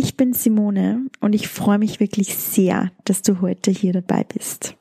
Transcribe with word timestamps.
Ich 0.00 0.16
bin 0.16 0.32
Simone 0.32 1.06
und 1.18 1.34
ich 1.34 1.48
freue 1.48 1.80
mich 1.80 1.98
wirklich 1.98 2.36
sehr, 2.36 2.92
dass 3.04 3.22
du 3.22 3.40
heute 3.40 3.72
hier 3.72 3.92
dabei 3.92 4.22
bist. 4.22 4.76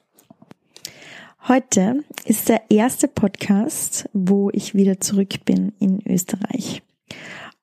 Heute 1.47 2.03
ist 2.25 2.49
der 2.49 2.69
erste 2.69 3.07
Podcast, 3.07 4.07
wo 4.13 4.51
ich 4.53 4.75
wieder 4.75 4.99
zurück 4.99 5.43
bin 5.43 5.73
in 5.79 6.07
Österreich. 6.07 6.83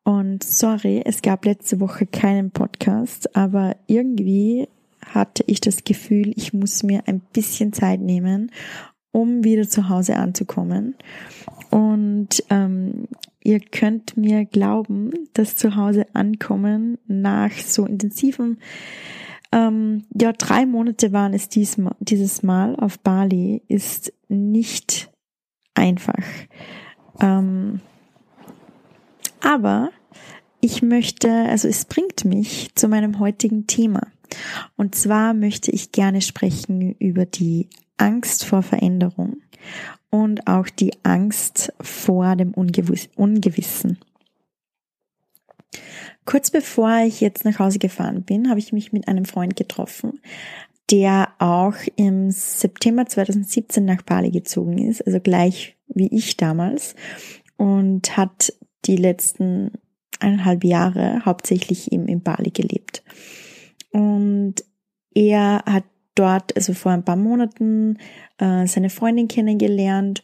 Und 0.03 0.43
sorry, 0.43 1.03
es 1.05 1.23
gab 1.23 1.45
letzte 1.45 1.79
Woche 1.79 2.07
keinen 2.07 2.51
Podcast, 2.51 3.37
aber 3.37 3.77
irgendwie 3.87 4.67
hatte 5.07 5.45
ich 5.47 5.61
das 5.61 5.85
Gefühl, 5.85 6.33
ich 6.35 6.55
muss 6.55 6.83
mir 6.83 7.05
ein 7.07 7.21
bisschen 7.21 7.73
Zeit 7.73 8.01
nehmen, 8.01 8.51
um 9.13 9.45
wieder 9.45 9.69
zu 9.69 9.89
Hause 9.89 10.17
anzukommen. 10.17 10.97
Und 11.71 12.43
ähm, 12.51 13.07
ihr 13.45 13.61
könnt 13.61 14.17
mir 14.17 14.45
glauben, 14.47 15.13
dass 15.35 15.57
zu 15.57 15.77
Hause 15.77 16.07
ankommen 16.15 16.99
nach 17.07 17.53
so 17.53 17.87
intensiven, 17.87 18.59
ähm, 19.53 20.05
ja, 20.13 20.33
drei 20.33 20.67
Monate 20.67 21.13
waren 21.13 21.33
es 21.33 21.49
diesmal, 21.49 21.95
dieses 22.01 22.43
Mal 22.43 22.75
auf 22.75 22.99
Bali, 22.99 23.63
ist 23.69 24.13
nicht 24.29 25.13
einfach. 25.75 26.25
Ähm, 27.21 27.81
aber 29.41 29.91
ich 30.61 30.83
möchte, 30.83 31.31
also 31.31 31.69
es 31.69 31.85
bringt 31.85 32.25
mich 32.25 32.75
zu 32.75 32.89
meinem 32.89 33.21
heutigen 33.21 33.67
Thema. 33.67 34.09
Und 34.77 34.95
zwar 34.97 35.35
möchte 35.35 35.71
ich 35.71 35.93
gerne 35.93 36.23
sprechen 36.23 36.95
über 36.99 37.27
die 37.27 37.69
Angst 37.97 38.45
vor 38.45 38.63
Veränderung 38.63 39.37
und 40.15 40.47
auch 40.47 40.69
die 40.69 40.93
Angst 41.03 41.73
vor 41.81 42.37
dem 42.37 42.55
Ungewiss 42.55 43.09
Ungewissen. 43.17 43.99
Kurz 46.25 46.53
bevor 46.53 46.99
ich 47.05 47.21
jetzt 47.21 47.45
nach 47.45 47.59
Hause 47.59 47.81
gefahren 47.81 48.23
bin, 48.23 48.49
habe 48.49 48.61
ich 48.61 48.73
mich 48.73 48.93
mit 48.93 49.09
einem 49.09 49.25
Freund 49.25 49.57
getroffen, 49.57 50.21
der 50.89 51.31
auch 51.41 51.75
im 51.97 52.31
September 52.31 53.07
2017 53.07 53.85
nach 53.85 54.03
Bali 54.03 54.31
gezogen 54.31 54.79
ist, 54.79 55.05
also 55.05 55.19
gleich 55.19 55.77
wie 55.89 56.17
ich 56.17 56.37
damals, 56.37 56.95
und 57.57 58.17
hat 58.17 58.53
die 58.85 58.97
letzten 58.97 59.73
eineinhalb 60.21 60.63
Jahre 60.63 61.25
hauptsächlich 61.25 61.91
eben 61.91 62.07
in 62.07 62.23
Bali 62.23 62.51
gelebt. 62.51 63.03
Und 63.91 64.63
er 65.13 65.65
hat 65.67 65.85
dort, 66.15 66.55
also 66.57 66.75
vor 66.75 66.93
ein 66.93 67.05
paar 67.05 67.17
Monaten, 67.17 67.99
äh, 68.39 68.67
seine 68.67 68.91
Freundin 68.91 69.29
kennengelernt 69.29 70.23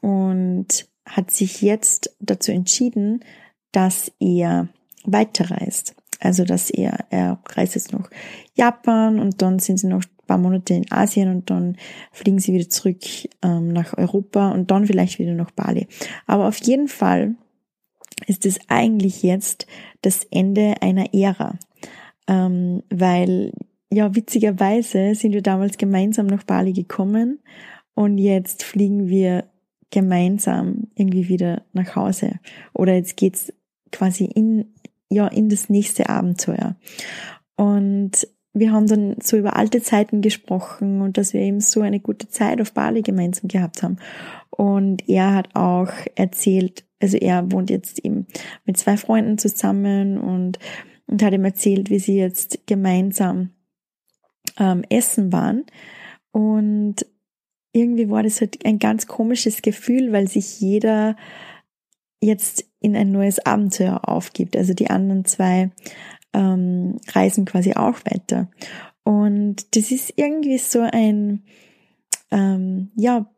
und 0.00 0.88
hat 1.06 1.30
sich 1.30 1.62
jetzt 1.62 2.14
dazu 2.20 2.52
entschieden, 2.52 3.24
dass 3.72 4.12
er 4.20 4.68
weiterreist. 5.04 5.94
Also, 6.20 6.44
dass 6.44 6.70
er, 6.70 7.06
er 7.10 7.38
reist 7.50 7.76
jetzt 7.76 7.92
noch 7.92 8.10
Japan 8.54 9.20
und 9.20 9.40
dann 9.40 9.58
sind 9.60 9.78
sie 9.78 9.86
noch 9.86 10.02
ein 10.02 10.26
paar 10.26 10.38
Monate 10.38 10.74
in 10.74 10.90
Asien 10.90 11.30
und 11.30 11.48
dann 11.50 11.76
fliegen 12.12 12.40
sie 12.40 12.52
wieder 12.52 12.68
zurück 12.68 13.02
ähm, 13.42 13.68
nach 13.68 13.96
Europa 13.96 14.50
und 14.50 14.70
dann 14.70 14.86
vielleicht 14.86 15.18
wieder 15.18 15.34
nach 15.34 15.52
Bali. 15.52 15.86
Aber 16.26 16.48
auf 16.48 16.58
jeden 16.58 16.88
Fall 16.88 17.36
ist 18.26 18.46
es 18.46 18.58
eigentlich 18.68 19.22
jetzt 19.22 19.66
das 20.02 20.24
Ende 20.24 20.74
einer 20.80 21.14
Ära, 21.14 21.56
ähm, 22.26 22.82
weil 22.90 23.52
ja, 23.92 24.14
witzigerweise 24.14 25.14
sind 25.14 25.32
wir 25.32 25.42
damals 25.42 25.78
gemeinsam 25.78 26.26
nach 26.26 26.44
Bali 26.44 26.72
gekommen 26.72 27.40
und 27.94 28.18
jetzt 28.18 28.62
fliegen 28.62 29.08
wir 29.08 29.44
gemeinsam 29.90 30.88
irgendwie 30.94 31.28
wieder 31.28 31.62
nach 31.72 31.96
Hause. 31.96 32.38
Oder 32.74 32.94
jetzt 32.94 33.16
geht's 33.16 33.52
quasi 33.90 34.24
in, 34.24 34.74
ja, 35.08 35.26
in 35.28 35.48
das 35.48 35.70
nächste 35.70 36.08
Abenteuer. 36.08 36.76
Und 37.56 38.28
wir 38.52 38.72
haben 38.72 38.86
dann 38.86 39.16
so 39.22 39.36
über 39.36 39.56
alte 39.56 39.82
Zeiten 39.82 40.20
gesprochen 40.20 41.00
und 41.00 41.16
dass 41.16 41.32
wir 41.32 41.40
eben 41.40 41.60
so 41.60 41.80
eine 41.80 42.00
gute 42.00 42.28
Zeit 42.28 42.60
auf 42.60 42.72
Bali 42.72 43.02
gemeinsam 43.02 43.48
gehabt 43.48 43.82
haben. 43.82 43.96
Und 44.50 45.08
er 45.08 45.34
hat 45.34 45.54
auch 45.54 45.90
erzählt, 46.14 46.84
also 47.00 47.16
er 47.16 47.50
wohnt 47.52 47.70
jetzt 47.70 48.04
eben 48.04 48.26
mit 48.64 48.76
zwei 48.76 48.96
Freunden 48.96 49.38
zusammen 49.38 50.18
und, 50.18 50.58
und 51.06 51.22
hat 51.22 51.32
ihm 51.32 51.44
erzählt, 51.44 51.90
wie 51.90 52.00
sie 52.00 52.16
jetzt 52.16 52.66
gemeinsam 52.66 53.50
ähm, 54.58 54.84
essen 54.88 55.32
waren. 55.32 55.64
Und 56.32 57.06
irgendwie 57.72 58.10
war 58.10 58.22
das 58.22 58.40
halt 58.40 58.64
ein 58.64 58.78
ganz 58.78 59.06
komisches 59.06 59.62
Gefühl, 59.62 60.12
weil 60.12 60.28
sich 60.28 60.60
jeder 60.60 61.16
jetzt 62.20 62.64
in 62.80 62.96
ein 62.96 63.12
neues 63.12 63.38
Abenteuer 63.38 64.08
aufgibt. 64.08 64.56
Also 64.56 64.74
die 64.74 64.90
anderen 64.90 65.24
zwei 65.24 65.70
ähm, 66.32 66.98
reisen 67.12 67.44
quasi 67.44 67.74
auch 67.74 67.98
weiter. 68.04 68.50
Und 69.04 69.76
das 69.76 69.90
ist 69.90 70.12
irgendwie 70.16 70.58
so 70.58 70.80
ein, 70.80 71.44
ähm, 72.30 72.90
ja, 72.96 73.30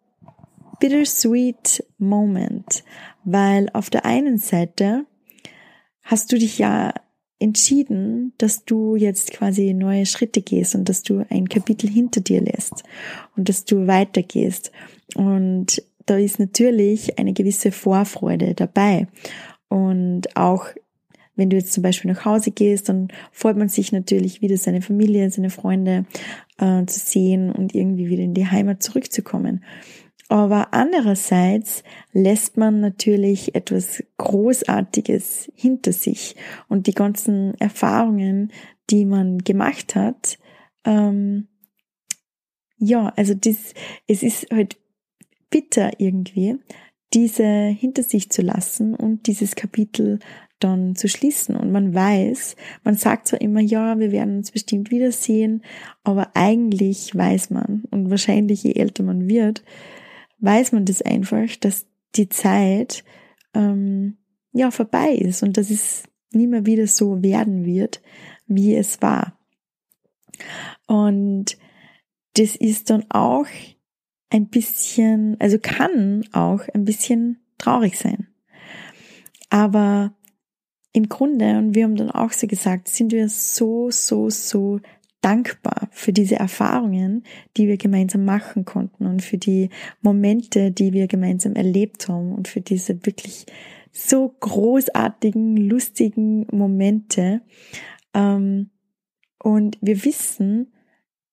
bittersweet 0.81 1.85
Moment, 1.99 2.85
weil 3.23 3.69
auf 3.73 3.91
der 3.91 4.05
einen 4.05 4.39
Seite 4.39 5.05
hast 6.03 6.33
du 6.33 6.39
dich 6.39 6.59
ja 6.59 6.95
entschieden, 7.41 8.33
dass 8.39 8.65
du 8.65 8.95
jetzt 8.97 9.33
quasi 9.33 9.75
neue 9.75 10.07
Schritte 10.07 10.43
gehst 10.43 10.75
und 10.75 10.89
dass 10.89 11.03
du 11.03 11.25
ein 11.31 11.49
Kapitel 11.49 11.89
hinter 11.91 12.21
dir 12.21 12.41
lässt 12.41 12.85
und 13.37 13.49
dass 13.49 13.65
du 13.65 13.87
weitergehst. 13.87 14.71
Und 15.15 15.83
da 16.07 16.17
ist 16.17 16.39
natürlich 16.39 17.19
eine 17.19 17.33
gewisse 17.33 17.73
Vorfreude 17.73 18.55
dabei. 18.55 19.09
Und 19.69 20.37
auch 20.37 20.67
wenn 21.35 21.49
du 21.49 21.57
jetzt 21.57 21.73
zum 21.73 21.83
Beispiel 21.83 22.13
nach 22.13 22.27
Hause 22.27 22.51
gehst, 22.51 22.91
dann 22.91 23.09
freut 23.33 23.57
man 23.57 23.69
sich 23.69 23.93
natürlich 23.93 24.43
wieder 24.43 24.59
seine 24.59 24.83
Familie, 24.83 25.31
seine 25.31 25.49
Freunde 25.49 26.05
äh, 26.59 26.85
zu 26.85 26.99
sehen 27.01 27.51
und 27.51 27.75
irgendwie 27.75 28.11
wieder 28.11 28.23
in 28.23 28.35
die 28.35 28.47
Heimat 28.47 28.83
zurückzukommen. 28.83 29.65
Aber 30.31 30.73
andererseits 30.73 31.83
lässt 32.13 32.57
man 32.57 32.79
natürlich 32.79 33.57
etwas 33.57 34.01
Großartiges 34.17 35.51
hinter 35.57 35.93
sich 35.93 36.37
und 36.69 36.87
die 36.87 36.95
ganzen 36.95 37.55
Erfahrungen, 37.61 38.53
die 38.91 39.07
man 39.07 39.39
gemacht 39.39 39.97
hat, 39.97 40.39
ähm, 40.85 41.49
ja, 42.79 43.13
also 43.17 43.35
das, 43.35 43.75
es 44.07 44.23
ist 44.23 44.53
halt 44.53 44.79
bitter 45.51 45.99
irgendwie, 45.99 46.59
diese 47.13 47.67
hinter 47.67 48.05
sich 48.05 48.31
zu 48.31 48.41
lassen 48.41 48.95
und 48.95 49.27
dieses 49.27 49.57
Kapitel 49.57 50.21
dann 50.61 50.95
zu 50.95 51.09
schließen. 51.09 51.57
Und 51.57 51.73
man 51.73 51.93
weiß, 51.93 52.55
man 52.85 52.95
sagt 52.95 53.27
zwar 53.27 53.41
immer, 53.41 53.61
ja, 53.61 53.99
wir 53.99 54.13
werden 54.13 54.37
uns 54.37 54.53
bestimmt 54.53 54.93
wiedersehen, 54.93 55.65
aber 56.05 56.31
eigentlich 56.35 57.17
weiß 57.17 57.51
man, 57.51 57.83
und 57.91 58.11
wahrscheinlich 58.11 58.63
je 58.63 58.75
älter 58.75 59.03
man 59.03 59.29
wird, 59.29 59.65
weiß 60.41 60.73
man 60.73 60.85
das 60.85 61.03
einfach, 61.03 61.57
dass 61.57 61.87
die 62.17 62.29
Zeit 62.29 63.05
ähm, 63.55 64.19
ja 64.53 64.71
vorbei 64.71 65.13
ist 65.13 65.43
und 65.43 65.57
dass 65.57 65.71
es 65.71 66.05
nie 66.33 66.47
mehr 66.47 66.67
wieder 66.67 66.87
so 66.87 67.23
werden 67.23 67.65
wird, 67.65 68.01
wie 68.47 68.75
es 68.75 69.01
war. 69.03 69.39
Und 70.87 71.59
das 72.35 72.57
ist 72.57 72.91
dann 72.91 73.05
auch 73.11 73.47
ein 74.31 74.49
bisschen, 74.49 75.37
also 75.41 75.59
kann 75.61 76.25
auch 76.33 76.61
ein 76.73 76.85
bisschen 76.85 77.41
traurig 77.59 77.99
sein. 77.99 78.29
Aber 79.51 80.15
im 80.93 81.09
Grunde, 81.09 81.59
und 81.59 81.75
wir 81.75 81.85
haben 81.85 81.97
dann 81.97 82.11
auch 82.11 82.33
so 82.33 82.47
gesagt, 82.47 82.89
sind 82.89 83.13
wir 83.13 83.29
so, 83.29 83.91
so, 83.91 84.31
so 84.31 84.81
dankbar 85.21 85.89
für 85.91 86.13
diese 86.13 86.37
Erfahrungen, 86.37 87.25
die 87.57 87.69
wir 87.69 87.77
gemeinsam 87.77 88.25
machen 88.25 88.65
konnten 88.65 89.07
und 89.07 89.23
für 89.23 89.39
die 89.39 89.69
Momente, 90.01 90.71
die 90.71 90.93
wir 90.93 91.07
gemeinsam 91.07 91.55
erlebt 91.55 92.09
haben 92.09 92.33
und 92.33 92.49
für 92.49 92.61
diese 92.61 93.05
wirklich 93.07 93.47
so 93.93 94.35
großartigen, 94.41 95.57
lustigen 95.57 96.47
Momente. 96.51 97.43
Ähm, 98.15 98.71
und 99.43 99.79
wir 99.81 100.05
wissen, 100.05 100.73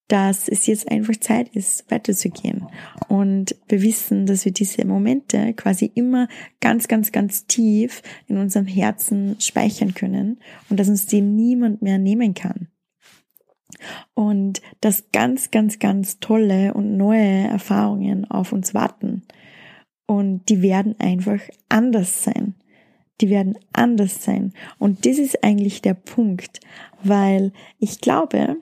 dass 0.08 0.48
es 0.48 0.66
jetzt 0.68 0.90
einfach 0.90 1.18
Zeit 1.18 1.50
ist, 1.50 1.90
weiterzugehen. 1.92 2.66
Und 3.10 3.56
wir 3.68 3.82
wissen, 3.82 4.26
dass 4.26 4.46
wir 4.46 4.54
diese 4.54 4.86
Momente 4.86 5.54
quasi 5.54 5.92
immer 5.94 6.30
ganz, 6.62 6.88
ganz, 6.88 7.12
ganz 7.12 7.46
tief 7.46 8.02
in 8.28 8.38
unserem 8.38 8.68
Herzen 8.68 9.36
speichern 9.40 9.94
können 9.94 10.40
und 10.70 10.80
dass 10.80 10.88
uns 10.88 11.08
die 11.08 11.22
niemand 11.22 11.82
mehr 11.82 11.98
nehmen 11.98 12.34
kann. 12.34 12.70
Und 14.14 14.62
dass 14.82 15.12
ganz, 15.12 15.52
ganz, 15.52 15.80
ganz 15.80 16.20
tolle 16.20 16.74
und 16.74 16.98
neue 16.98 17.48
Erfahrungen 17.48 18.30
auf 18.30 18.54
uns 18.54 18.74
warten. 18.74 19.24
Und 20.06 20.50
die 20.50 20.62
werden 20.62 20.96
einfach 21.00 21.40
anders 21.70 22.24
sein. 22.24 22.56
Die 23.20 23.30
werden 23.30 23.58
anders 23.74 24.24
sein. 24.24 24.54
Und 24.78 25.06
das 25.06 25.18
ist 25.18 25.44
eigentlich 25.44 25.82
der 25.82 25.96
Punkt, 25.96 26.60
weil 27.04 27.52
ich 27.80 28.00
glaube, 28.00 28.58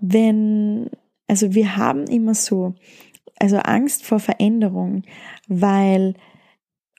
wenn, 0.00 0.90
also 1.28 1.54
wir 1.54 1.76
haben 1.76 2.04
immer 2.04 2.34
so, 2.34 2.74
also 3.38 3.58
Angst 3.58 4.04
vor 4.04 4.18
Veränderung, 4.18 5.02
weil, 5.46 6.14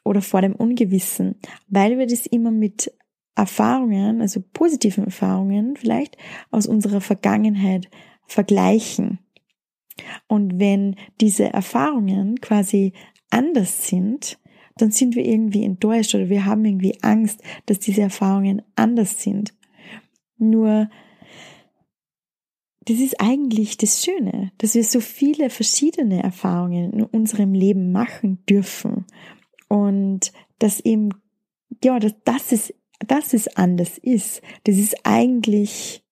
oder 0.05 0.21
vor 0.21 0.41
dem 0.41 0.55
Ungewissen, 0.55 1.35
weil 1.67 1.97
wir 1.97 2.07
das 2.07 2.25
immer 2.25 2.51
mit 2.51 2.94
Erfahrungen, 3.35 4.21
also 4.21 4.41
positiven 4.53 5.06
Erfahrungen 5.06 5.75
vielleicht 5.75 6.18
aus 6.51 6.68
unserer 6.68 7.01
Vergangenheit 7.01 7.89
vergleichen. 8.25 9.19
Und 10.27 10.59
wenn 10.59 10.95
diese 11.21 11.51
Erfahrungen 11.51 12.39
quasi 12.41 12.94
anders 13.30 13.88
sind, 13.88 14.39
dann 14.77 14.91
sind 14.91 15.15
wir 15.15 15.25
irgendwie 15.25 15.63
enttäuscht 15.63 16.15
oder 16.15 16.30
wir 16.30 16.45
haben 16.45 16.65
irgendwie 16.65 16.97
Angst, 17.01 17.41
dass 17.65 17.80
diese 17.80 18.01
Erfahrungen 18.01 18.62
anders 18.75 19.21
sind. 19.21 19.53
Nur 20.38 20.89
das 22.86 22.97
ist 22.97 23.21
eigentlich 23.21 23.77
das 23.77 24.03
Schöne, 24.03 24.51
dass 24.57 24.75
wir 24.75 24.83
so 24.83 25.00
viele 25.00 25.50
verschiedene 25.50 26.21
Erfahrungen 26.21 26.91
in 26.94 27.03
unserem 27.03 27.53
Leben 27.53 27.91
machen 27.91 28.44
dürfen 28.45 29.06
und 29.69 30.33
dass 30.59 30.79
eben, 30.81 31.09
ja, 31.83 32.00
dass, 32.00 32.13
dass 32.25 32.51
es, 32.51 32.74
dass 33.00 33.34
es 33.34 33.48
anders 33.56 33.98
ist. 33.98 34.42
Das 34.63 34.78
ist 34.78 34.95
eigentlich, 35.04 36.04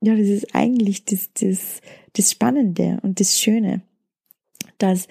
ja, 0.00 0.14
das 0.14 0.28
ist 0.28 0.54
eigentlich 0.54 1.04
das, 1.04 1.32
das, 1.34 1.80
das 2.14 2.30
Spannende 2.30 2.98
und 3.02 3.20
das 3.20 3.40
Schöne, 3.40 3.82
dass, 4.78 5.08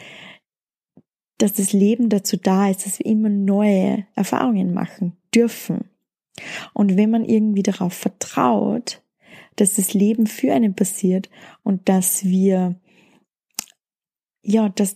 dass 1.38 1.54
das 1.54 1.74
Leben 1.74 2.10
dazu 2.10 2.38
da 2.38 2.70
ist, 2.70 2.86
dass 2.86 3.00
wir 3.00 3.06
immer 3.06 3.30
neue 3.30 4.06
Erfahrungen 4.16 4.74
machen 4.74 5.18
dürfen. 5.34 5.90
Und 6.74 6.96
wenn 6.98 7.10
man 7.10 7.26
irgendwie 7.26 7.64
darauf 7.64 7.94
vertraut, 7.94 9.02
dass 9.56 9.76
das 9.76 9.94
Leben 9.94 10.28
für 10.28 10.54
einen 10.54 10.76
passiert 10.76 11.30
und 11.64 11.90
dass 11.90 12.24
wir, 12.24 12.80
ja, 14.42 14.70
dass, 14.70 14.96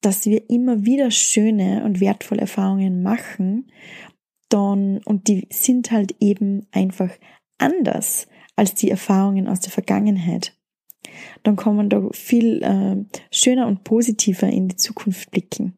dass 0.00 0.26
wir 0.26 0.50
immer 0.50 0.84
wieder 0.84 1.10
schöne 1.10 1.84
und 1.84 2.00
wertvolle 2.00 2.42
Erfahrungen 2.42 3.02
machen, 3.02 3.70
dann, 4.48 4.98
und 5.04 5.28
die 5.28 5.46
sind 5.50 5.90
halt 5.90 6.14
eben 6.20 6.66
einfach 6.72 7.10
anders 7.58 8.28
als 8.54 8.74
die 8.74 8.90
Erfahrungen 8.90 9.48
aus 9.48 9.60
der 9.60 9.72
Vergangenheit. 9.72 10.54
Dann 11.42 11.56
kann 11.56 11.76
man 11.76 11.88
da 11.88 12.08
viel 12.12 12.62
äh, 12.62 12.96
schöner 13.30 13.66
und 13.66 13.84
positiver 13.84 14.48
in 14.48 14.68
die 14.68 14.76
Zukunft 14.76 15.30
blicken. 15.30 15.76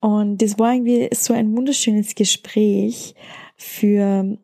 Und 0.00 0.42
das 0.42 0.58
war 0.58 0.74
irgendwie 0.74 1.08
so 1.12 1.32
ein 1.32 1.56
wunderschönes 1.56 2.14
Gespräch 2.14 3.14
für 3.56 4.38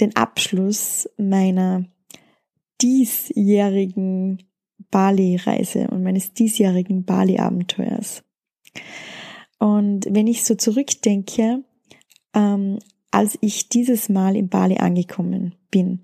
den 0.00 0.16
Abschluss 0.16 1.08
meiner 1.16 1.84
diesjährigen 2.80 4.42
Bali-Reise 4.90 5.88
und 5.88 6.02
meines 6.02 6.32
diesjährigen 6.32 7.04
Bali-Abenteuers. 7.04 8.22
Und 9.62 10.08
wenn 10.10 10.26
ich 10.26 10.42
so 10.42 10.56
zurückdenke, 10.56 11.62
ähm, 12.34 12.80
als 13.12 13.38
ich 13.42 13.68
dieses 13.68 14.08
Mal 14.08 14.34
in 14.34 14.48
Bali 14.48 14.78
angekommen 14.78 15.54
bin, 15.70 16.02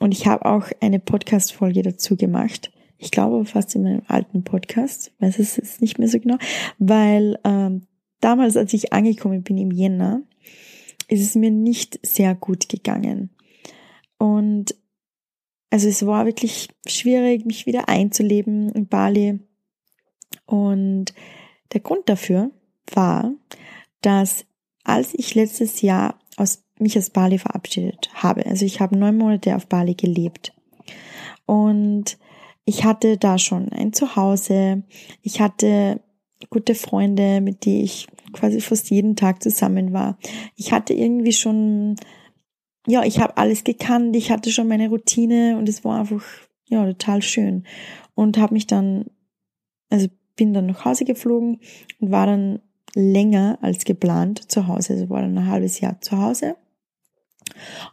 und 0.00 0.10
ich 0.10 0.26
habe 0.26 0.44
auch 0.44 0.66
eine 0.80 0.98
Podcast-Folge 0.98 1.82
dazu 1.82 2.16
gemacht, 2.16 2.72
ich 2.98 3.12
glaube 3.12 3.44
fast 3.44 3.76
in 3.76 3.84
meinem 3.84 4.02
alten 4.08 4.42
Podcast, 4.42 5.12
weiß 5.20 5.38
es 5.38 5.56
jetzt 5.56 5.80
nicht 5.80 6.00
mehr 6.00 6.08
so 6.08 6.18
genau, 6.18 6.38
weil 6.80 7.38
ähm, 7.44 7.86
damals, 8.20 8.56
als 8.56 8.72
ich 8.72 8.92
angekommen 8.92 9.44
bin 9.44 9.56
im 9.56 9.70
Jänner, 9.70 10.22
ist 11.06 11.22
es 11.22 11.36
mir 11.36 11.52
nicht 11.52 12.04
sehr 12.04 12.34
gut 12.34 12.68
gegangen. 12.68 13.30
Und 14.18 14.74
also 15.70 15.86
es 15.88 16.04
war 16.04 16.26
wirklich 16.26 16.70
schwierig, 16.88 17.46
mich 17.46 17.66
wieder 17.66 17.88
einzuleben 17.88 18.70
in 18.70 18.88
Bali. 18.88 19.38
Und 20.44 21.14
der 21.72 21.82
Grund 21.82 22.08
dafür 22.08 22.50
war, 22.92 23.32
dass 24.02 24.46
als 24.84 25.14
ich 25.14 25.34
letztes 25.34 25.82
Jahr 25.82 26.18
aus, 26.36 26.62
mich 26.78 26.96
aus 26.98 27.10
Bali 27.10 27.38
verabschiedet 27.38 28.10
habe, 28.14 28.46
also 28.46 28.64
ich 28.64 28.80
habe 28.80 28.96
neun 28.96 29.16
Monate 29.16 29.56
auf 29.56 29.66
Bali 29.66 29.94
gelebt 29.94 30.52
und 31.46 32.18
ich 32.64 32.84
hatte 32.84 33.16
da 33.16 33.38
schon 33.38 33.70
ein 33.70 33.92
Zuhause, 33.92 34.82
ich 35.22 35.40
hatte 35.40 36.00
gute 36.50 36.74
Freunde, 36.74 37.40
mit 37.40 37.64
die 37.64 37.82
ich 37.82 38.06
quasi 38.32 38.60
fast 38.60 38.90
jeden 38.90 39.16
Tag 39.16 39.42
zusammen 39.42 39.92
war. 39.92 40.18
Ich 40.56 40.72
hatte 40.72 40.92
irgendwie 40.92 41.32
schon, 41.32 41.96
ja, 42.86 43.04
ich 43.04 43.20
habe 43.20 43.36
alles 43.36 43.64
gekannt, 43.64 44.14
ich 44.16 44.30
hatte 44.30 44.50
schon 44.50 44.68
meine 44.68 44.88
Routine 44.88 45.56
und 45.58 45.68
es 45.68 45.84
war 45.84 46.00
einfach, 46.00 46.24
ja, 46.68 46.84
total 46.84 47.22
schön. 47.22 47.64
Und 48.14 48.38
habe 48.38 48.54
mich 48.54 48.66
dann, 48.66 49.06
also 49.90 50.08
bin 50.36 50.52
dann 50.52 50.66
nach 50.66 50.84
Hause 50.84 51.04
geflogen 51.04 51.60
und 52.00 52.10
war 52.10 52.26
dann 52.26 52.60
länger 52.96 53.58
als 53.60 53.84
geplant 53.84 54.50
zu 54.50 54.66
Hause, 54.66 54.94
also 54.94 55.10
war 55.10 55.20
dann 55.20 55.36
ein 55.36 55.46
halbes 55.46 55.80
Jahr 55.80 56.00
zu 56.00 56.16
Hause 56.16 56.56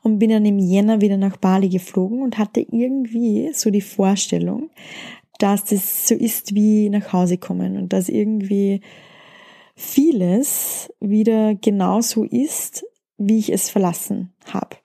und 0.01 0.17
bin 0.17 0.29
dann 0.29 0.45
im 0.45 0.59
Jänner 0.59 1.01
wieder 1.01 1.17
nach 1.17 1.37
Bali 1.37 1.69
geflogen 1.69 2.21
und 2.21 2.37
hatte 2.37 2.61
irgendwie 2.61 3.51
so 3.53 3.69
die 3.69 3.81
Vorstellung, 3.81 4.69
dass 5.39 5.65
das 5.65 6.07
so 6.07 6.15
ist 6.15 6.55
wie 6.55 6.89
nach 6.89 7.11
Hause 7.11 7.37
kommen 7.37 7.77
und 7.77 7.91
dass 7.91 8.07
irgendwie 8.07 8.81
vieles 9.75 10.91
wieder 10.99 11.55
genauso 11.55 12.23
ist, 12.23 12.85
wie 13.17 13.39
ich 13.39 13.51
es 13.51 13.69
verlassen 13.69 14.33
habe. 14.45 14.77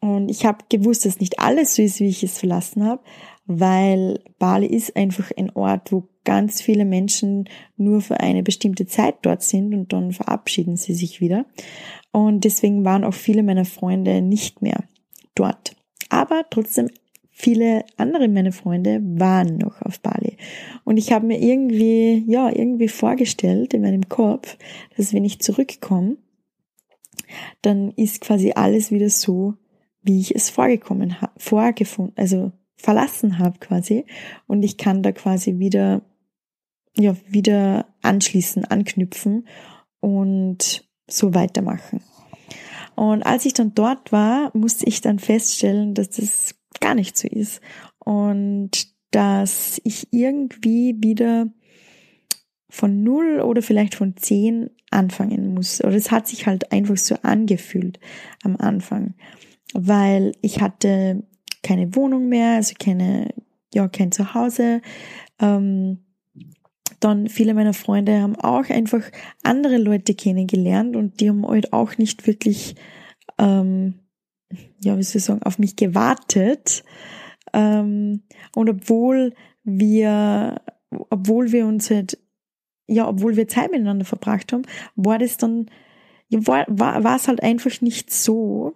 Und 0.00 0.28
ich 0.28 0.44
habe 0.46 0.64
gewusst, 0.68 1.04
dass 1.04 1.20
nicht 1.20 1.38
alles 1.38 1.76
so 1.76 1.82
ist, 1.82 2.00
wie 2.00 2.08
ich 2.08 2.22
es 2.22 2.38
verlassen 2.38 2.84
habe, 2.84 3.02
weil 3.46 4.20
Bali 4.38 4.66
ist 4.66 4.96
einfach 4.96 5.30
ein 5.36 5.50
Ort, 5.54 5.92
wo 5.92 6.08
ganz 6.24 6.62
viele 6.62 6.84
Menschen 6.84 7.48
nur 7.76 8.00
für 8.00 8.20
eine 8.20 8.42
bestimmte 8.42 8.86
Zeit 8.86 9.16
dort 9.22 9.42
sind 9.42 9.74
und 9.74 9.92
dann 9.92 10.12
verabschieden 10.12 10.76
sie 10.76 10.94
sich 10.94 11.20
wieder. 11.20 11.46
Und 12.12 12.44
deswegen 12.44 12.84
waren 12.84 13.04
auch 13.04 13.14
viele 13.14 13.42
meiner 13.42 13.64
Freunde 13.64 14.22
nicht 14.22 14.62
mehr 14.62 14.84
dort. 15.34 15.74
Aber 16.08 16.44
trotzdem 16.50 16.88
viele 17.30 17.84
andere 17.96 18.28
meiner 18.28 18.52
Freunde 18.52 19.00
waren 19.02 19.58
noch 19.58 19.82
auf 19.82 20.00
Bali. 20.00 20.36
Und 20.84 20.96
ich 20.96 21.12
habe 21.12 21.26
mir 21.26 21.40
irgendwie, 21.40 22.24
ja, 22.28 22.50
irgendwie 22.50 22.88
vorgestellt 22.88 23.74
in 23.74 23.82
meinem 23.82 24.08
Kopf, 24.08 24.56
dass 24.96 25.12
wenn 25.12 25.24
ich 25.24 25.40
zurückkomme, 25.40 26.18
dann 27.62 27.90
ist 27.92 28.20
quasi 28.20 28.52
alles 28.54 28.90
wieder 28.90 29.10
so, 29.10 29.54
wie 30.02 30.20
ich 30.20 30.34
es 30.34 30.50
vorgekommen 30.50 31.20
habe, 31.20 31.32
vorgefunden, 31.38 32.14
also 32.16 32.52
verlassen 32.82 33.38
habe 33.38 33.58
quasi. 33.58 34.04
Und 34.46 34.62
ich 34.62 34.76
kann 34.76 35.02
da 35.02 35.12
quasi 35.12 35.58
wieder, 35.58 36.02
ja, 36.96 37.16
wieder 37.28 37.86
anschließen, 38.02 38.64
anknüpfen 38.64 39.46
und 40.00 40.88
so 41.08 41.34
weitermachen. 41.34 42.02
Und 42.94 43.22
als 43.22 43.46
ich 43.46 43.54
dann 43.54 43.74
dort 43.74 44.12
war, 44.12 44.50
musste 44.54 44.86
ich 44.86 45.00
dann 45.00 45.18
feststellen, 45.18 45.94
dass 45.94 46.10
das 46.10 46.54
gar 46.80 46.94
nicht 46.94 47.16
so 47.16 47.28
ist. 47.28 47.60
Und 47.98 48.92
dass 49.12 49.80
ich 49.84 50.08
irgendwie 50.10 50.96
wieder 50.98 51.46
von 52.68 53.02
null 53.02 53.40
oder 53.40 53.62
vielleicht 53.62 53.94
von 53.94 54.16
zehn 54.16 54.70
anfangen 54.90 55.54
muss. 55.54 55.84
Oder 55.84 55.94
es 55.94 56.10
hat 56.10 56.26
sich 56.26 56.46
halt 56.46 56.72
einfach 56.72 56.96
so 56.96 57.16
angefühlt 57.22 58.00
am 58.42 58.56
Anfang, 58.56 59.14
weil 59.74 60.32
ich 60.40 60.60
hatte 60.60 61.22
keine 61.62 61.94
Wohnung 61.94 62.28
mehr, 62.28 62.56
also 62.56 62.74
keine, 62.78 63.28
ja, 63.72 63.88
kein 63.88 64.12
Zuhause. 64.12 64.80
Ähm, 65.40 65.98
dann 67.00 67.28
viele 67.28 67.54
meiner 67.54 67.74
Freunde 67.74 68.20
haben 68.20 68.36
auch 68.36 68.68
einfach 68.70 69.02
andere 69.42 69.76
Leute 69.76 70.14
kennengelernt 70.14 70.94
und 70.96 71.20
die 71.20 71.28
haben 71.28 71.46
halt 71.46 71.72
auch 71.72 71.98
nicht 71.98 72.26
wirklich 72.26 72.76
ähm, 73.38 73.94
ja, 74.78 74.96
wie 74.98 75.02
soll 75.02 75.18
ich 75.18 75.24
sagen, 75.24 75.42
auf 75.42 75.58
mich 75.58 75.76
gewartet. 75.76 76.84
Ähm, 77.52 78.22
und 78.54 78.68
obwohl 78.70 79.34
wir, 79.64 80.60
obwohl 81.10 81.52
wir 81.52 81.66
uns 81.66 81.90
halt, 81.90 82.18
ja, 82.86 83.08
obwohl 83.08 83.36
wir 83.36 83.48
Zeit 83.48 83.70
miteinander 83.70 84.04
verbracht 84.04 84.52
haben, 84.52 84.62
war 84.96 85.18
das 85.18 85.36
dann, 85.36 85.70
ja, 86.28 86.46
war, 86.46 86.66
war, 86.68 87.04
war 87.04 87.16
es 87.16 87.28
halt 87.28 87.42
einfach 87.42 87.80
nicht 87.80 88.12
so, 88.12 88.74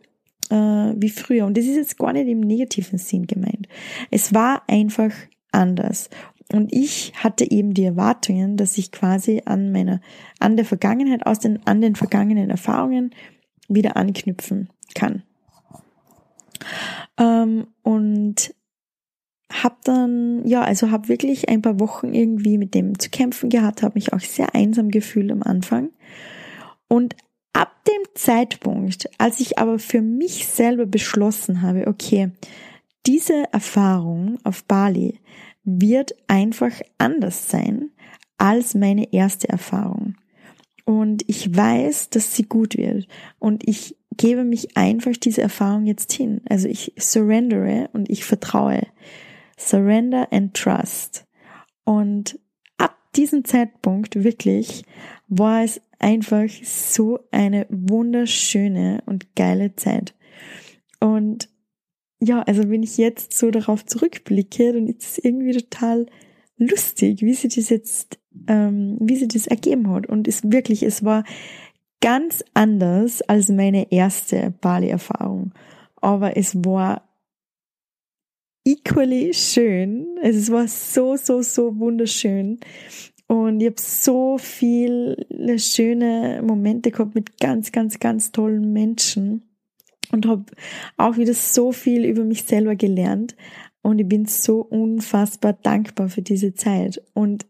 äh, 0.50 0.94
wie 0.96 1.10
früher. 1.10 1.46
Und 1.46 1.56
das 1.56 1.64
ist 1.64 1.76
jetzt 1.76 1.98
gar 1.98 2.12
nicht 2.12 2.28
im 2.28 2.40
negativen 2.40 2.98
Sinn 2.98 3.26
gemeint. 3.26 3.68
Es 4.10 4.34
war 4.34 4.62
einfach 4.68 5.12
anders. 5.52 6.10
Und 6.52 6.72
ich 6.72 7.12
hatte 7.16 7.50
eben 7.50 7.74
die 7.74 7.84
Erwartungen, 7.84 8.56
dass 8.56 8.78
ich 8.78 8.92
quasi 8.92 9.42
an 9.44 9.72
meiner, 9.72 10.00
an 10.38 10.56
der 10.56 10.64
Vergangenheit, 10.64 11.26
aus 11.26 11.40
den, 11.40 11.66
an 11.66 11.80
den 11.80 11.96
vergangenen 11.96 12.50
Erfahrungen 12.50 13.10
wieder 13.68 13.96
anknüpfen 13.96 14.68
kann. 14.94 15.22
Ähm, 17.18 17.66
und 17.82 18.54
hab 19.52 19.84
dann, 19.84 20.46
ja, 20.46 20.62
also 20.62 20.90
hab 20.90 21.08
wirklich 21.08 21.48
ein 21.48 21.62
paar 21.62 21.80
Wochen 21.80 22.14
irgendwie 22.14 22.58
mit 22.58 22.74
dem 22.74 22.98
zu 22.98 23.10
kämpfen 23.10 23.48
gehabt, 23.48 23.82
habe 23.82 23.94
mich 23.94 24.12
auch 24.12 24.20
sehr 24.20 24.54
einsam 24.54 24.90
gefühlt 24.90 25.30
am 25.32 25.42
Anfang. 25.42 25.90
Und 26.88 27.16
ab 27.56 27.84
dem 27.86 28.02
Zeitpunkt, 28.14 29.08
als 29.16 29.40
ich 29.40 29.58
aber 29.58 29.78
für 29.78 30.02
mich 30.02 30.46
selber 30.46 30.84
beschlossen 30.84 31.62
habe, 31.62 31.86
okay, 31.86 32.30
diese 33.06 33.44
Erfahrung 33.50 34.38
auf 34.44 34.64
Bali 34.64 35.20
wird 35.64 36.14
einfach 36.26 36.72
anders 36.98 37.48
sein 37.48 37.90
als 38.36 38.74
meine 38.74 39.10
erste 39.12 39.48
Erfahrung. 39.48 40.16
Und 40.84 41.24
ich 41.28 41.56
weiß, 41.56 42.10
dass 42.10 42.36
sie 42.36 42.42
gut 42.42 42.76
wird. 42.76 43.08
Und 43.38 43.66
ich 43.66 43.96
gebe 44.16 44.44
mich 44.44 44.76
einfach 44.76 45.16
diese 45.16 45.40
Erfahrung 45.40 45.86
jetzt 45.86 46.12
hin. 46.12 46.42
Also 46.48 46.68
ich 46.68 46.92
surrendere 46.98 47.88
und 47.94 48.10
ich 48.10 48.24
vertraue. 48.24 48.82
Surrender 49.56 50.28
and 50.30 50.52
trust. 50.52 51.24
Und 51.84 52.38
ab 52.76 52.96
diesem 53.16 53.46
Zeitpunkt 53.46 54.22
wirklich 54.22 54.84
war 55.28 55.64
es 55.64 55.80
einfach 55.98 56.48
so 56.62 57.20
eine 57.30 57.66
wunderschöne 57.70 59.02
und 59.06 59.34
geile 59.34 59.74
Zeit. 59.76 60.14
Und 61.00 61.48
ja, 62.20 62.42
also 62.42 62.68
wenn 62.70 62.82
ich 62.82 62.96
jetzt 62.96 63.36
so 63.36 63.50
darauf 63.50 63.84
zurückblicke, 63.84 64.72
dann 64.72 64.86
ist 64.86 65.02
es 65.02 65.18
irgendwie 65.18 65.52
total 65.52 66.06
lustig, 66.56 67.22
wie 67.22 67.34
sie 67.34 67.48
das 67.48 67.68
jetzt, 67.68 68.18
ähm, 68.48 68.96
wie 69.00 69.16
sie 69.16 69.28
das 69.28 69.46
ergeben 69.46 69.90
hat. 69.90 70.06
Und 70.06 70.26
es 70.26 70.42
wirklich, 70.44 70.82
es 70.82 71.04
war 71.04 71.24
ganz 72.00 72.44
anders 72.54 73.22
als 73.22 73.48
meine 73.48 73.92
erste 73.92 74.54
Bali-Erfahrung. 74.60 75.52
Aber 75.96 76.36
es 76.36 76.54
war 76.64 77.06
equally 78.64 79.32
schön. 79.34 80.18
Es 80.22 80.50
war 80.50 80.68
so, 80.68 81.16
so, 81.16 81.42
so 81.42 81.78
wunderschön. 81.78 82.58
Und 83.28 83.60
ich 83.60 83.66
habe 83.66 83.80
so 83.80 84.38
viele 84.38 85.16
schöne 85.58 86.42
Momente 86.44 86.90
gehabt 86.90 87.14
mit 87.14 87.40
ganz, 87.40 87.72
ganz, 87.72 87.98
ganz 87.98 88.30
tollen 88.30 88.72
Menschen 88.72 89.42
und 90.12 90.26
habe 90.26 90.44
auch 90.96 91.16
wieder 91.16 91.34
so 91.34 91.72
viel 91.72 92.04
über 92.04 92.24
mich 92.24 92.44
selber 92.44 92.76
gelernt 92.76 93.34
und 93.82 93.98
ich 93.98 94.08
bin 94.08 94.26
so 94.26 94.60
unfassbar 94.60 95.54
dankbar 95.54 96.08
für 96.08 96.22
diese 96.22 96.54
Zeit 96.54 97.02
und 97.14 97.46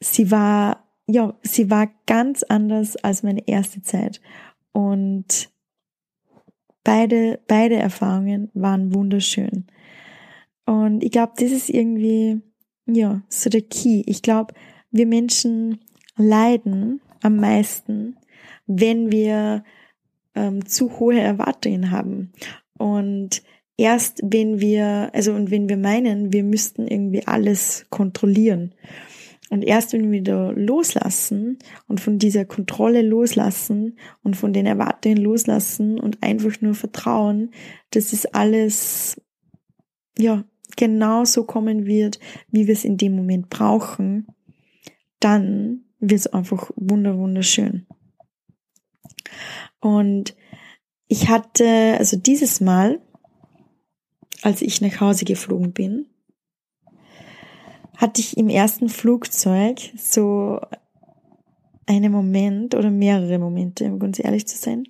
sie 0.00 0.30
war 0.30 0.84
ja, 1.06 1.34
sie 1.42 1.70
war 1.70 1.90
ganz 2.06 2.42
anders 2.42 2.96
als 2.96 3.22
meine 3.22 3.46
erste 3.48 3.82
Zeit 3.82 4.20
und 4.72 5.50
beide 6.84 7.40
beide 7.48 7.76
Erfahrungen 7.76 8.50
waren 8.54 8.94
wunderschön. 8.94 9.66
Und 10.64 11.02
ich 11.02 11.10
glaube, 11.10 11.32
das 11.36 11.50
ist 11.50 11.70
irgendwie 11.70 12.40
ja, 12.86 13.22
so 13.28 13.50
der 13.50 13.62
Key. 13.62 14.02
Ich 14.06 14.22
glaube, 14.22 14.54
wir 14.92 15.06
Menschen 15.06 15.80
leiden 16.16 17.00
am 17.22 17.36
meisten, 17.36 18.16
wenn 18.66 19.10
wir 19.10 19.64
ähm, 20.34 20.64
zu 20.66 20.98
hohe 20.98 21.18
Erwartungen 21.18 21.90
haben. 21.90 22.32
Und 22.78 23.42
erst 23.76 24.20
wenn 24.22 24.60
wir, 24.60 25.10
also 25.12 25.32
und 25.32 25.50
wenn 25.50 25.68
wir 25.68 25.76
meinen, 25.76 26.32
wir 26.32 26.44
müssten 26.44 26.86
irgendwie 26.86 27.26
alles 27.26 27.86
kontrollieren. 27.90 28.74
Und 29.50 29.62
erst 29.62 29.92
wenn 29.92 30.10
wir 30.10 30.22
da 30.22 30.50
loslassen 30.50 31.58
und 31.86 32.00
von 32.00 32.18
dieser 32.18 32.46
Kontrolle 32.46 33.02
loslassen 33.02 33.98
und 34.22 34.34
von 34.34 34.54
den 34.54 34.64
Erwartungen 34.64 35.18
loslassen 35.18 36.00
und 36.00 36.22
einfach 36.22 36.60
nur 36.62 36.74
vertrauen, 36.74 37.50
dass 37.90 38.14
es 38.14 38.24
alles, 38.24 39.20
ja, 40.16 40.44
genau 40.76 41.26
so 41.26 41.44
kommen 41.44 41.84
wird, 41.84 42.18
wie 42.50 42.66
wir 42.66 42.72
es 42.72 42.84
in 42.84 42.96
dem 42.96 43.14
Moment 43.14 43.50
brauchen, 43.50 44.26
dann 45.24 45.84
wird 45.98 46.20
es 46.20 46.26
einfach 46.26 46.70
wunder, 46.76 47.16
wunderschön. 47.16 47.86
Und 49.80 50.34
ich 51.08 51.28
hatte, 51.28 51.96
also 51.98 52.16
dieses 52.16 52.60
Mal, 52.60 53.00
als 54.42 54.62
ich 54.62 54.80
nach 54.80 55.00
Hause 55.00 55.24
geflogen 55.24 55.72
bin, 55.72 56.06
hatte 57.96 58.20
ich 58.20 58.36
im 58.36 58.48
ersten 58.48 58.88
Flugzeug 58.88 59.78
so 59.96 60.60
einen 61.86 62.10
Moment 62.10 62.74
oder 62.74 62.90
mehrere 62.90 63.38
Momente, 63.38 63.84
um 63.84 63.98
ganz 63.98 64.18
ehrlich 64.18 64.46
zu 64.46 64.56
sein, 64.56 64.84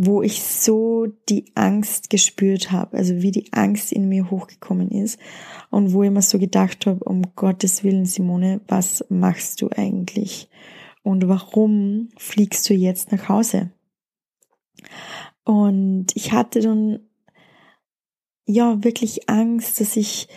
wo 0.00 0.22
ich 0.22 0.44
so 0.44 1.08
die 1.28 1.46
Angst 1.56 2.08
gespürt 2.08 2.70
habe, 2.70 2.96
also 2.96 3.20
wie 3.20 3.32
die 3.32 3.52
Angst 3.52 3.92
in 3.92 4.08
mir 4.08 4.30
hochgekommen 4.30 4.92
ist 4.92 5.18
und 5.70 5.92
wo 5.92 6.04
ich 6.04 6.10
mir 6.10 6.22
so 6.22 6.38
gedacht 6.38 6.86
habe, 6.86 7.04
um 7.04 7.22
Gottes 7.34 7.82
Willen, 7.82 8.06
Simone, 8.06 8.60
was 8.68 9.04
machst 9.08 9.60
du 9.60 9.68
eigentlich? 9.76 10.48
Und 11.02 11.28
warum 11.28 12.10
fliegst 12.16 12.70
du 12.70 12.74
jetzt 12.74 13.10
nach 13.10 13.28
Hause? 13.28 13.72
Und 15.42 16.06
ich 16.14 16.30
hatte 16.30 16.60
dann 16.60 17.00
ja 18.46 18.84
wirklich 18.84 19.28
Angst, 19.28 19.80
dass 19.80 19.96
ich 19.96 20.28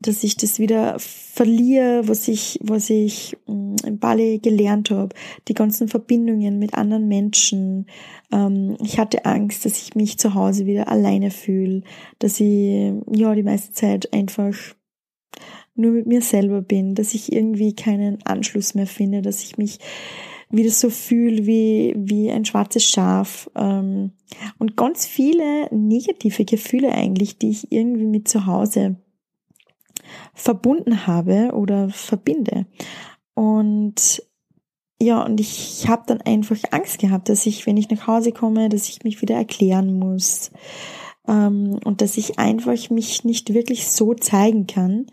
dass 0.00 0.24
ich 0.24 0.36
das 0.36 0.58
wieder 0.58 0.98
verliere, 0.98 2.08
was 2.08 2.26
ich, 2.26 2.58
was 2.62 2.88
ich 2.88 3.36
mm, 3.46 3.76
in 3.84 3.98
Bali 3.98 4.38
gelernt 4.38 4.90
habe, 4.90 5.14
die 5.48 5.54
ganzen 5.54 5.88
Verbindungen 5.88 6.58
mit 6.58 6.74
anderen 6.74 7.06
Menschen. 7.06 7.86
Ähm, 8.32 8.76
ich 8.82 8.98
hatte 8.98 9.26
Angst, 9.26 9.64
dass 9.64 9.80
ich 9.80 9.94
mich 9.94 10.18
zu 10.18 10.34
Hause 10.34 10.66
wieder 10.66 10.88
alleine 10.88 11.30
fühle, 11.30 11.82
dass 12.18 12.40
ich 12.40 12.94
ja 13.12 13.34
die 13.34 13.42
meiste 13.42 13.72
Zeit 13.72 14.12
einfach 14.12 14.54
nur 15.74 15.92
mit 15.92 16.06
mir 16.06 16.22
selber 16.22 16.62
bin, 16.62 16.94
dass 16.94 17.14
ich 17.14 17.32
irgendwie 17.32 17.74
keinen 17.74 18.24
Anschluss 18.24 18.74
mehr 18.74 18.86
finde, 18.86 19.22
dass 19.22 19.42
ich 19.42 19.58
mich 19.58 19.78
wieder 20.50 20.70
so 20.70 20.90
fühle 20.90 21.46
wie, 21.46 21.94
wie 21.96 22.30
ein 22.30 22.44
schwarzes 22.44 22.84
Schaf. 22.84 23.50
Ähm, 23.54 24.12
und 24.58 24.76
ganz 24.76 25.06
viele 25.06 25.68
negative 25.74 26.44
Gefühle 26.44 26.92
eigentlich, 26.92 27.38
die 27.38 27.50
ich 27.50 27.70
irgendwie 27.70 28.06
mit 28.06 28.28
zu 28.28 28.46
Hause 28.46 28.96
verbunden 30.34 31.06
habe 31.06 31.52
oder 31.54 31.88
verbinde. 31.90 32.66
Und 33.34 34.22
ja, 35.02 35.24
und 35.24 35.40
ich 35.40 35.88
habe 35.88 36.02
dann 36.06 36.20
einfach 36.20 36.58
Angst 36.72 36.98
gehabt, 36.98 37.30
dass 37.30 37.46
ich, 37.46 37.66
wenn 37.66 37.78
ich 37.78 37.88
nach 37.88 38.06
Hause 38.06 38.32
komme, 38.32 38.68
dass 38.68 38.88
ich 38.88 39.02
mich 39.02 39.22
wieder 39.22 39.34
erklären 39.34 39.98
muss 39.98 40.50
ähm, 41.26 41.78
und 41.84 42.02
dass 42.02 42.18
ich 42.18 42.38
einfach 42.38 42.90
mich 42.90 43.24
nicht 43.24 43.54
wirklich 43.54 43.88
so 43.88 44.12
zeigen 44.12 44.66
kann, 44.66 45.06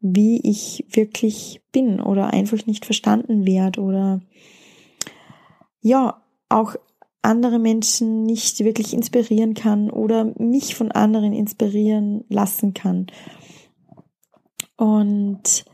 wie 0.00 0.40
ich 0.42 0.84
wirklich 0.90 1.62
bin 1.72 2.00
oder 2.00 2.32
einfach 2.32 2.66
nicht 2.66 2.84
verstanden 2.84 3.46
werde 3.46 3.80
oder 3.80 4.20
ja, 5.80 6.22
auch 6.50 6.76
andere 7.22 7.58
Menschen 7.58 8.22
nicht 8.24 8.60
wirklich 8.60 8.92
inspirieren 8.92 9.54
kann 9.54 9.90
oder 9.90 10.32
mich 10.38 10.74
von 10.74 10.90
anderen 10.90 11.32
inspirieren 11.32 12.24
lassen 12.28 12.74
kann. 12.74 13.06
Und 14.80 15.66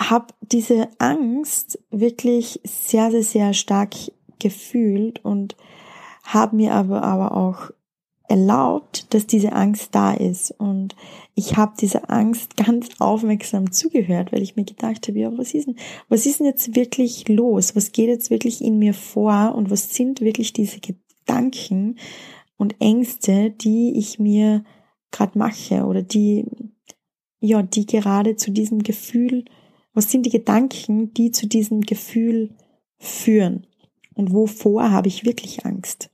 habe 0.00 0.28
diese 0.40 0.88
Angst 0.98 1.78
wirklich 1.90 2.60
sehr, 2.64 3.10
sehr, 3.10 3.22
sehr 3.22 3.52
stark 3.52 3.94
gefühlt 4.38 5.22
und 5.22 5.54
habe 6.22 6.56
mir 6.56 6.72
aber, 6.72 7.02
aber 7.02 7.36
auch 7.36 7.70
erlaubt, 8.26 9.12
dass 9.12 9.26
diese 9.26 9.52
Angst 9.52 9.94
da 9.94 10.14
ist. 10.14 10.50
Und 10.58 10.96
ich 11.34 11.58
habe 11.58 11.74
dieser 11.78 12.10
Angst 12.10 12.56
ganz 12.56 12.88
aufmerksam 13.00 13.70
zugehört, 13.70 14.32
weil 14.32 14.42
ich 14.42 14.56
mir 14.56 14.64
gedacht 14.64 15.06
habe, 15.06 15.18
ja, 15.18 15.36
was 15.36 15.52
ist 15.52 15.66
denn, 15.66 15.76
was 16.08 16.24
ist 16.24 16.40
denn 16.40 16.46
jetzt 16.46 16.74
wirklich 16.74 17.28
los? 17.28 17.76
Was 17.76 17.92
geht 17.92 18.08
jetzt 18.08 18.30
wirklich 18.30 18.64
in 18.64 18.78
mir 18.78 18.94
vor? 18.94 19.54
Und 19.54 19.70
was 19.70 19.94
sind 19.94 20.22
wirklich 20.22 20.54
diese 20.54 20.80
Gedanken 20.80 21.98
und 22.56 22.80
Ängste, 22.80 23.50
die 23.50 23.98
ich 23.98 24.18
mir 24.18 24.64
gerade 25.10 25.38
mache 25.38 25.84
oder 25.84 26.02
die, 26.02 26.46
ja, 27.40 27.62
die 27.62 27.86
gerade 27.86 28.36
zu 28.36 28.50
diesem 28.50 28.82
Gefühl, 28.82 29.44
was 29.92 30.10
sind 30.10 30.26
die 30.26 30.30
Gedanken, 30.30 31.14
die 31.14 31.30
zu 31.30 31.46
diesem 31.46 31.80
Gefühl 31.80 32.54
führen? 32.98 33.66
Und 34.14 34.32
wovor 34.32 34.90
habe 34.90 35.08
ich 35.08 35.24
wirklich 35.24 35.64
Angst? 35.64 36.10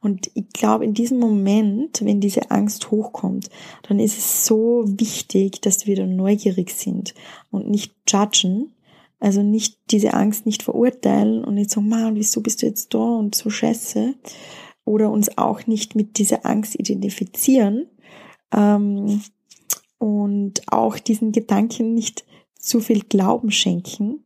Und 0.00 0.30
ich 0.34 0.50
glaube, 0.50 0.84
in 0.84 0.94
diesem 0.94 1.18
Moment, 1.18 2.04
wenn 2.04 2.20
diese 2.20 2.50
Angst 2.50 2.90
hochkommt, 2.90 3.48
dann 3.88 3.98
ist 3.98 4.18
es 4.18 4.46
so 4.46 4.84
wichtig, 4.86 5.60
dass 5.62 5.86
wir 5.86 5.96
dann 5.96 6.16
neugierig 6.16 6.70
sind 6.70 7.14
und 7.50 7.70
nicht 7.70 7.94
judgen, 8.08 8.74
Also 9.20 9.42
nicht 9.42 9.78
diese 9.90 10.12
Angst 10.12 10.44
nicht 10.44 10.62
verurteilen 10.62 11.44
und 11.44 11.54
nicht 11.54 11.70
so, 11.70 11.80
man, 11.80 12.16
wieso 12.16 12.42
bist 12.42 12.60
du 12.60 12.66
jetzt 12.66 12.92
da 12.92 12.98
und 12.98 13.34
so 13.34 13.48
scheiße. 13.48 14.14
Oder 14.84 15.10
uns 15.10 15.38
auch 15.38 15.66
nicht 15.66 15.94
mit 15.94 16.18
dieser 16.18 16.44
Angst 16.44 16.78
identifizieren. 16.78 17.86
Ähm, 18.52 19.22
und 20.04 20.60
auch 20.70 20.98
diesen 20.98 21.32
Gedanken 21.32 21.94
nicht 21.94 22.26
zu 22.58 22.80
viel 22.80 23.00
Glauben 23.00 23.50
schenken, 23.50 24.22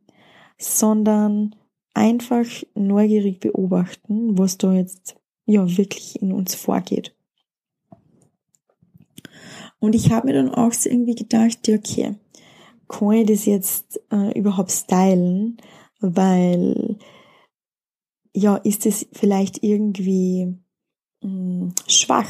sondern 0.57 1.55
einfach 1.93 2.45
neugierig 2.75 3.39
beobachten, 3.39 4.37
was 4.37 4.57
da 4.57 4.73
jetzt 4.73 5.15
ja 5.45 5.77
wirklich 5.77 6.21
in 6.21 6.33
uns 6.33 6.53
vorgeht. 6.53 7.15
Und 9.79 9.95
ich 9.95 10.11
habe 10.11 10.27
mir 10.27 10.33
dann 10.33 10.53
auch 10.53 10.73
so 10.73 10.89
irgendwie 10.89 11.15
gedacht, 11.15 11.65
ja, 11.69 11.77
okay, 11.77 12.15
kann 12.89 13.13
ich 13.13 13.27
das 13.27 13.45
jetzt 13.45 14.01
äh, 14.11 14.37
überhaupt 14.37 14.71
stylen? 14.71 15.61
Weil, 16.01 16.97
ja, 18.35 18.57
ist 18.57 18.85
es 18.85 19.07
vielleicht 19.13 19.63
irgendwie 19.63 20.57
mh, 21.21 21.29
hm, 21.29 21.73
schwach, 21.87 22.29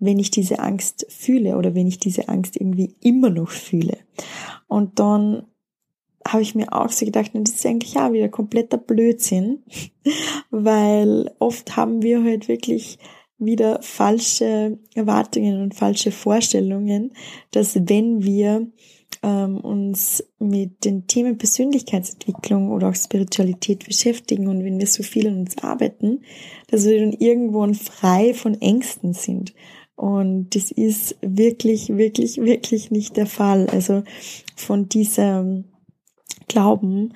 wenn 0.00 0.18
ich 0.18 0.30
diese 0.30 0.58
Angst 0.58 1.06
fühle 1.08 1.56
oder 1.56 1.74
wenn 1.74 1.86
ich 1.86 1.98
diese 1.98 2.28
Angst 2.28 2.56
irgendwie 2.56 2.96
immer 3.00 3.30
noch 3.30 3.50
fühle. 3.50 3.98
Und 4.66 4.98
dann 4.98 5.44
habe 6.26 6.42
ich 6.42 6.54
mir 6.54 6.72
auch 6.72 6.90
so 6.90 7.06
gedacht, 7.06 7.30
das 7.34 7.54
ist 7.54 7.66
eigentlich 7.66 7.96
auch 7.96 8.12
wieder 8.12 8.28
kompletter 8.28 8.78
Blödsinn, 8.78 9.62
weil 10.50 11.30
oft 11.38 11.76
haben 11.76 12.02
wir 12.02 12.22
halt 12.22 12.48
wirklich 12.48 12.98
wieder 13.38 13.80
falsche 13.82 14.78
Erwartungen 14.94 15.62
und 15.62 15.74
falsche 15.74 16.12
Vorstellungen, 16.12 17.12
dass 17.52 17.74
wenn 17.88 18.22
wir 18.22 18.66
ähm, 19.22 19.56
uns 19.58 20.24
mit 20.38 20.84
den 20.84 21.06
Themen 21.06 21.38
Persönlichkeitsentwicklung 21.38 22.70
oder 22.70 22.90
auch 22.90 22.94
Spiritualität 22.94 23.86
beschäftigen 23.86 24.46
und 24.46 24.64
wenn 24.64 24.78
wir 24.78 24.86
so 24.86 25.02
viel 25.02 25.26
an 25.26 25.40
uns 25.40 25.58
arbeiten, 25.58 26.22
dass 26.68 26.84
wir 26.84 27.00
dann 27.00 27.12
irgendwo 27.12 27.72
frei 27.74 28.34
von 28.34 28.60
Ängsten 28.60 29.14
sind. 29.14 29.54
Und 30.00 30.56
das 30.56 30.70
ist 30.70 31.18
wirklich, 31.20 31.90
wirklich, 31.90 32.38
wirklich 32.38 32.90
nicht 32.90 33.18
der 33.18 33.26
Fall. 33.26 33.68
Also 33.68 34.02
von 34.56 34.88
diesem 34.88 35.66
Glauben 36.48 37.12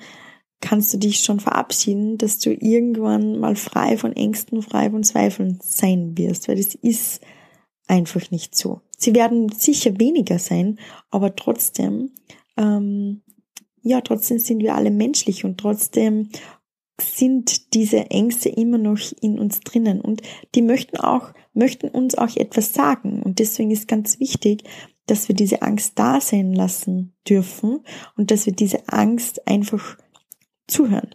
kannst 0.61 0.93
du 0.93 0.99
dich 0.99 1.21
schon 1.21 1.39
verabschieden, 1.39 2.19
dass 2.19 2.37
du 2.37 2.51
irgendwann 2.51 3.39
mal 3.39 3.55
frei 3.55 3.97
von 3.97 4.15
Ängsten, 4.15 4.61
frei 4.61 4.91
von 4.91 5.01
Zweifeln 5.01 5.57
sein 5.63 6.15
wirst, 6.15 6.47
weil 6.47 6.57
das 6.57 6.75
ist 6.75 7.21
einfach 7.87 8.29
nicht 8.29 8.53
so. 8.53 8.81
Sie 8.95 9.15
werden 9.15 9.49
sicher 9.49 9.99
weniger 9.99 10.37
sein, 10.37 10.77
aber 11.09 11.35
trotzdem, 11.35 12.11
ähm, 12.55 13.23
ja, 13.81 14.01
trotzdem 14.01 14.37
sind 14.37 14.59
wir 14.59 14.75
alle 14.75 14.91
menschlich 14.91 15.43
und 15.43 15.57
trotzdem 15.57 16.29
sind 16.99 17.73
diese 17.73 18.09
Ängste 18.09 18.49
immer 18.49 18.77
noch 18.77 18.99
in 19.21 19.39
uns 19.39 19.59
drinnen 19.59 20.01
und 20.01 20.21
die 20.55 20.61
möchten 20.61 20.97
auch, 20.97 21.33
möchten 21.53 21.89
uns 21.89 22.15
auch 22.15 22.35
etwas 22.35 22.73
sagen 22.73 23.21
und 23.21 23.39
deswegen 23.39 23.71
ist 23.71 23.87
ganz 23.87 24.19
wichtig, 24.19 24.63
dass 25.07 25.27
wir 25.27 25.35
diese 25.35 25.61
Angst 25.61 25.93
da 25.99 26.19
sein 26.21 26.53
lassen 26.53 27.13
dürfen 27.27 27.81
und 28.17 28.31
dass 28.31 28.45
wir 28.45 28.53
diese 28.53 28.87
Angst 28.87 29.47
einfach 29.47 29.97
zuhören. 30.67 31.13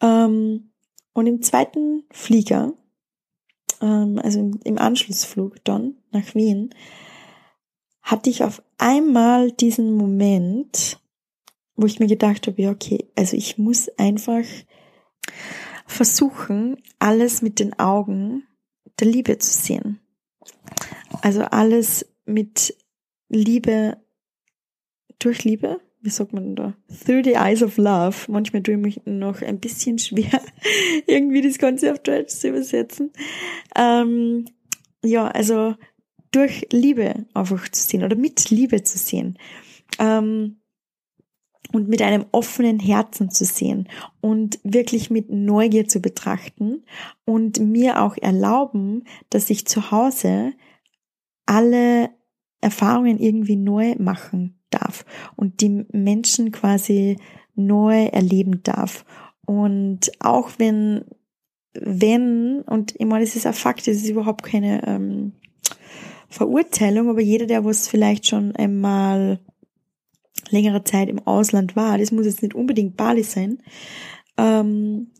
Ähm, 0.00 0.70
und 1.12 1.26
im 1.26 1.42
zweiten 1.42 2.04
Flieger 2.12 2.72
ähm, 3.80 4.20
also 4.22 4.50
im 4.64 4.78
Anschlussflug 4.78 5.64
dann 5.64 5.96
nach 6.10 6.34
Wien, 6.34 6.74
hatte 8.02 8.30
ich 8.30 8.44
auf 8.44 8.62
einmal 8.78 9.52
diesen 9.52 9.92
Moment, 9.94 11.00
wo 11.80 11.86
ich 11.86 12.00
mir 12.00 12.06
gedacht 12.06 12.46
habe, 12.46 12.60
ja, 12.60 12.70
okay, 12.70 13.08
also 13.16 13.36
ich 13.36 13.58
muss 13.58 13.88
einfach 13.98 14.44
versuchen, 15.86 16.76
alles 16.98 17.42
mit 17.42 17.58
den 17.58 17.78
Augen 17.78 18.44
der 18.98 19.08
Liebe 19.08 19.38
zu 19.38 19.50
sehen. 19.50 20.00
Also 21.22 21.42
alles 21.42 22.06
mit 22.26 22.76
Liebe 23.28 23.96
durch 25.18 25.44
Liebe 25.44 25.80
wie 26.02 26.10
sagt 26.10 26.32
man 26.32 26.56
da? 26.56 26.74
Through 27.04 27.24
the 27.24 27.34
Eyes 27.34 27.62
of 27.62 27.76
Love. 27.76 28.16
Manchmal 28.28 28.62
tue 28.62 28.74
ich 28.74 28.80
mich 28.80 29.00
noch 29.04 29.42
ein 29.42 29.60
bisschen 29.60 29.98
schwer, 29.98 30.40
irgendwie 31.06 31.42
das 31.42 31.58
Ganze 31.58 31.92
auf 31.92 31.98
Deutsch 32.00 32.34
zu 32.34 32.48
übersetzen. 32.48 33.12
Ähm, 33.76 34.46
ja, 35.04 35.28
also 35.28 35.74
durch 36.32 36.66
Liebe 36.72 37.26
einfach 37.34 37.68
zu 37.68 37.82
sehen 37.82 38.04
oder 38.04 38.16
mit 38.16 38.50
Liebe 38.50 38.82
zu 38.82 38.98
sehen. 38.98 39.38
Ähm, 39.98 40.60
und 41.72 41.88
mit 41.88 42.02
einem 42.02 42.24
offenen 42.32 42.78
Herzen 42.80 43.30
zu 43.30 43.44
sehen 43.44 43.88
und 44.20 44.58
wirklich 44.62 45.10
mit 45.10 45.30
Neugier 45.30 45.88
zu 45.88 46.00
betrachten 46.00 46.84
und 47.24 47.60
mir 47.60 48.02
auch 48.02 48.16
erlauben, 48.16 49.04
dass 49.30 49.50
ich 49.50 49.66
zu 49.66 49.90
Hause 49.90 50.52
alle 51.46 52.10
Erfahrungen 52.60 53.18
irgendwie 53.18 53.56
neu 53.56 53.94
machen 53.98 54.58
darf 54.70 55.04
und 55.36 55.60
die 55.60 55.84
Menschen 55.92 56.52
quasi 56.52 57.16
neu 57.54 58.04
erleben 58.06 58.62
darf. 58.62 59.04
Und 59.46 60.12
auch 60.20 60.50
wenn, 60.58 61.04
wenn, 61.74 62.62
und 62.62 62.94
ich 62.98 63.06
meine, 63.06 63.24
das 63.24 63.36
ist 63.36 63.46
ein 63.46 63.54
Fakt, 63.54 63.86
das 63.86 63.96
ist 63.96 64.08
überhaupt 64.08 64.42
keine 64.44 64.86
ähm, 64.86 65.32
Verurteilung, 66.28 67.08
aber 67.08 67.20
jeder, 67.20 67.46
der 67.46 67.64
was 67.64 67.88
vielleicht 67.88 68.26
schon 68.26 68.54
einmal 68.54 69.40
längere 70.50 70.84
Zeit 70.84 71.08
im 71.08 71.26
Ausland 71.26 71.76
war, 71.76 71.98
das 71.98 72.12
muss 72.12 72.26
jetzt 72.26 72.42
nicht 72.42 72.54
unbedingt 72.54 72.96
Bali 72.96 73.22
sein, 73.22 73.58
ähm, 74.36 75.10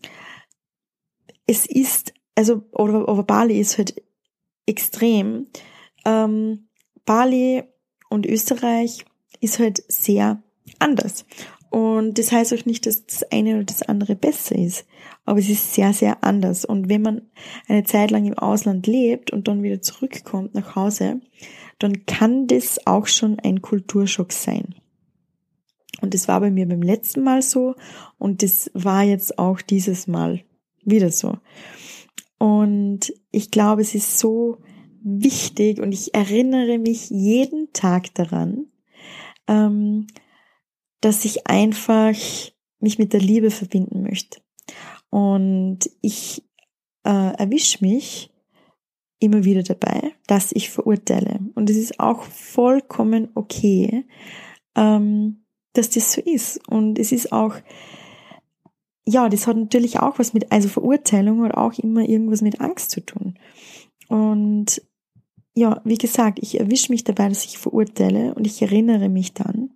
es 1.47 1.67
ist, 1.67 2.15
also, 2.35 2.63
oder, 2.73 3.09
oder 3.09 3.23
Bali 3.23 3.59
ist 3.59 3.77
halt 3.77 4.01
extrem. 4.67 5.49
Ähm, 6.05 6.69
Bali 7.05 7.65
und 8.09 8.25
Österreich 8.25 9.05
ist 9.41 9.59
halt 9.59 9.83
sehr 9.89 10.43
anders. 10.79 11.25
Und 11.71 12.19
das 12.19 12.33
heißt 12.33 12.53
auch 12.53 12.65
nicht, 12.67 12.87
dass 12.87 13.07
das 13.07 13.23
eine 13.31 13.57
oder 13.57 13.65
das 13.65 13.83
andere 13.83 14.17
besser 14.17 14.57
ist, 14.57 14.87
aber 15.25 15.39
es 15.39 15.49
ist 15.49 15.75
sehr, 15.75 15.93
sehr 15.93 16.25
anders. 16.25 16.65
Und 16.65 16.89
wenn 16.89 17.03
man 17.03 17.23
eine 17.69 17.85
Zeit 17.85 18.11
lang 18.11 18.27
im 18.27 18.39
Ausland 18.39 18.87
lebt 18.87 19.31
und 19.33 19.47
dann 19.47 19.63
wieder 19.63 19.81
zurückkommt 19.81 20.55
nach 20.55 20.75
Hause, 20.75 21.21
dann 21.79 22.07
kann 22.07 22.49
das 22.49 22.87
auch 22.87 23.07
schon 23.07 23.39
ein 23.39 23.63
Kulturschock 23.63 24.33
sein. 24.33 24.75
Und 26.01 26.15
das 26.15 26.29
war 26.29 26.41
bei 26.41 26.51
mir 26.51 26.67
beim 26.67 26.83
letzten 26.83 27.23
Mal 27.23 27.43
so 27.43 27.75
und 28.19 28.43
das 28.43 28.71
war 28.75 29.03
jetzt 29.03 29.39
auch 29.39 29.61
dieses 29.61 30.07
Mal 30.07 30.43
wieder 30.85 31.11
so. 31.11 31.39
Und 32.39 33.13
ich 33.33 33.51
glaube, 33.51 33.83
es 33.83 33.95
ist 33.95 34.19
so 34.19 34.59
wichtig 35.03 35.81
und 35.81 35.93
ich 35.93 36.15
erinnere 36.15 36.79
mich 36.79 37.11
jeden 37.11 37.73
Tag 37.73 38.15
daran, 38.15 38.67
ähm, 39.47 40.07
dass 41.01 41.25
ich 41.25 41.47
einfach 41.47 42.15
mich 42.79 42.99
mit 42.99 43.13
der 43.13 43.21
Liebe 43.21 43.51
verbinden 43.51 44.03
möchte. 44.03 44.41
Und 45.11 45.81
ich 46.01 46.43
äh, 47.05 47.35
erwische 47.35 47.85
mich 47.85 48.31
immer 49.19 49.45
wieder 49.45 49.63
dabei, 49.63 50.13
dass 50.27 50.53
ich 50.53 50.71
verurteile. 50.71 51.41
Und 51.55 51.69
es 51.69 51.77
ist 51.77 52.01
auch 52.01 52.23
vollkommen 52.23 53.29
okay, 53.35 54.07
ähm, 54.75 55.40
dass 55.73 55.91
das 55.91 56.13
so 56.13 56.21
ist. 56.21 56.67
Und 56.69 56.99
es 56.99 57.13
ist 57.13 57.33
auch, 57.33 57.55
ja, 59.07 59.29
das 59.29 59.47
hat 59.47 59.57
natürlich 59.57 60.01
auch 60.01 60.19
was 60.19 60.35
mit, 60.35 60.51
also 60.53 60.69
Verurteilung 60.69 61.45
hat 61.45 61.55
auch 61.55 61.75
immer 61.75 62.09
irgendwas 62.09 62.43
mit 62.43 62.61
Angst 62.61 62.91
zu 62.91 63.01
tun. 63.01 63.39
Und 64.09 64.83
ja, 65.55 65.81
wie 65.85 65.99
gesagt, 65.99 66.39
ich 66.41 66.59
erwische 66.61 66.93
mich 66.93 67.05
dabei, 67.05 67.29
dass 67.29 67.45
ich 67.45 67.59
verurteile 67.59 68.35
und 68.35 68.47
ich 68.47 68.63
erinnere 68.63 69.09
mich 69.09 69.35
dann, 69.35 69.71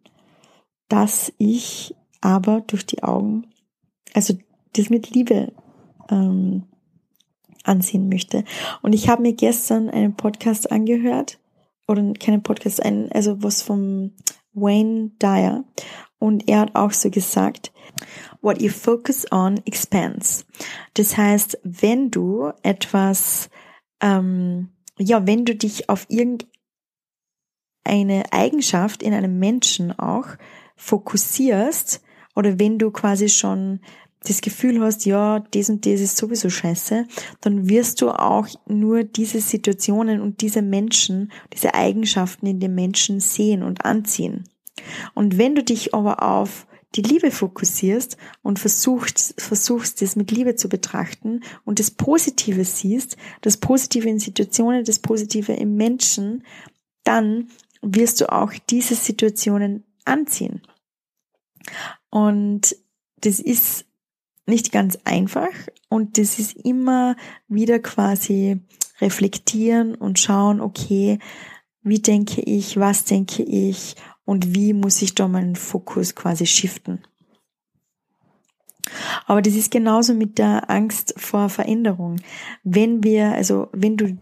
dass 0.88 1.32
ich 1.38 1.94
aber 2.20 2.62
durch 2.62 2.86
die 2.86 3.02
Augen, 3.02 3.46
also 4.12 4.34
das 4.74 4.90
mit 4.90 5.10
Liebe 5.10 5.52
ähm, 6.10 6.64
ansehen 7.64 8.08
möchte. 8.08 8.44
Und 8.82 8.92
ich 8.92 9.08
habe 9.08 9.22
mir 9.22 9.34
gestern 9.34 9.88
einen 9.90 10.14
Podcast 10.16 10.70
angehört, 10.70 11.38
oder 11.86 12.12
keinen 12.14 12.42
Podcast, 12.42 12.82
ein, 12.82 13.10
also 13.12 13.42
was 13.42 13.62
vom 13.62 14.12
Wayne 14.54 15.10
Dyer. 15.20 15.64
Und 16.18 16.48
er 16.48 16.60
hat 16.60 16.74
auch 16.74 16.92
so 16.92 17.10
gesagt, 17.10 17.72
what 18.40 18.60
you 18.60 18.70
focus 18.70 19.30
on 19.30 19.60
expands. 19.66 20.46
Das 20.94 21.16
heißt, 21.16 21.58
wenn 21.62 22.10
du 22.10 22.52
etwas 22.62 23.50
ähm, 24.00 24.70
ja, 24.98 25.26
wenn 25.26 25.44
du 25.44 25.54
dich 25.54 25.88
auf 25.88 26.06
irgendeine 26.08 26.48
Eigenschaft 28.32 29.02
in 29.02 29.12
einem 29.14 29.38
Menschen 29.38 29.98
auch 29.98 30.26
fokussierst 30.76 32.02
oder 32.34 32.58
wenn 32.58 32.78
du 32.78 32.90
quasi 32.90 33.28
schon 33.28 33.80
das 34.24 34.40
Gefühl 34.40 34.80
hast, 34.80 35.04
ja, 35.04 35.40
das 35.52 35.68
und 35.68 35.86
das 35.86 36.00
ist 36.00 36.16
sowieso 36.16 36.50
scheiße, 36.50 37.06
dann 37.40 37.68
wirst 37.68 38.00
du 38.00 38.10
auch 38.10 38.48
nur 38.66 39.04
diese 39.04 39.40
Situationen 39.40 40.20
und 40.20 40.40
diese 40.40 40.62
Menschen, 40.62 41.30
diese 41.52 41.74
Eigenschaften 41.74 42.46
in 42.46 42.60
den 42.60 42.74
Menschen 42.74 43.20
sehen 43.20 43.62
und 43.62 43.84
anziehen. 43.84 44.44
Und 45.14 45.38
wenn 45.38 45.54
du 45.54 45.62
dich 45.62 45.94
aber 45.94 46.22
auf 46.22 46.66
die 46.94 47.02
Liebe 47.02 47.30
fokussierst 47.30 48.16
und 48.42 48.58
versuchst, 48.58 49.40
versuchst, 49.40 50.00
es 50.02 50.16
mit 50.16 50.30
Liebe 50.30 50.54
zu 50.54 50.68
betrachten 50.68 51.40
und 51.64 51.78
das 51.78 51.90
Positive 51.90 52.64
siehst, 52.64 53.16
das 53.40 53.56
Positive 53.56 54.08
in 54.08 54.20
Situationen, 54.20 54.84
das 54.84 55.00
Positive 55.00 55.52
im 55.52 55.76
Menschen, 55.76 56.44
dann 57.02 57.48
wirst 57.82 58.20
du 58.20 58.32
auch 58.32 58.52
diese 58.70 58.94
Situationen 58.94 59.84
anziehen. 60.04 60.62
Und 62.10 62.76
das 63.20 63.40
ist 63.40 63.86
nicht 64.46 64.72
ganz 64.72 64.98
einfach 65.04 65.50
und 65.88 66.18
das 66.18 66.38
ist 66.38 66.52
immer 66.52 67.16
wieder 67.48 67.78
quasi 67.78 68.60
reflektieren 69.00 69.94
und 69.94 70.18
schauen, 70.18 70.60
okay, 70.60 71.18
wie 71.82 72.00
denke 72.00 72.40
ich, 72.40 72.78
was 72.78 73.04
denke 73.04 73.42
ich 73.42 73.96
und 74.24 74.54
wie 74.54 74.72
muss 74.72 75.02
ich 75.02 75.14
da 75.14 75.28
meinen 75.28 75.56
Fokus 75.56 76.14
quasi 76.14 76.46
shiften. 76.46 77.02
Aber 79.26 79.42
das 79.42 79.54
ist 79.54 79.70
genauso 79.70 80.14
mit 80.14 80.38
der 80.38 80.70
Angst 80.70 81.14
vor 81.16 81.48
Veränderung. 81.48 82.20
Wenn 82.62 83.02
wir, 83.02 83.32
also 83.32 83.68
wenn 83.72 83.96
du 83.96 84.18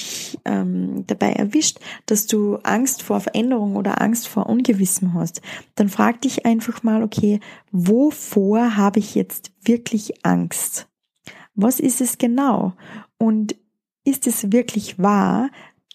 dich 0.00 0.38
ähm, 0.44 1.04
dabei 1.06 1.32
erwischt, 1.32 1.78
dass 2.06 2.26
du 2.26 2.56
Angst 2.62 3.02
vor 3.02 3.20
Veränderung 3.20 3.76
oder 3.76 4.00
Angst 4.00 4.28
vor 4.28 4.46
Ungewissen 4.46 5.14
hast, 5.14 5.42
dann 5.74 5.88
frag 5.88 6.20
dich 6.22 6.46
einfach 6.46 6.82
mal, 6.82 7.02
okay, 7.02 7.40
wovor 7.70 8.76
habe 8.76 8.98
ich 8.98 9.14
jetzt 9.14 9.52
wirklich 9.62 10.24
Angst? 10.24 10.88
Was 11.54 11.80
ist 11.80 12.00
es 12.00 12.18
genau? 12.18 12.74
Und 13.18 13.56
ist 14.04 14.26
es 14.26 14.50
wirklich 14.50 14.98
wahr, 14.98 15.50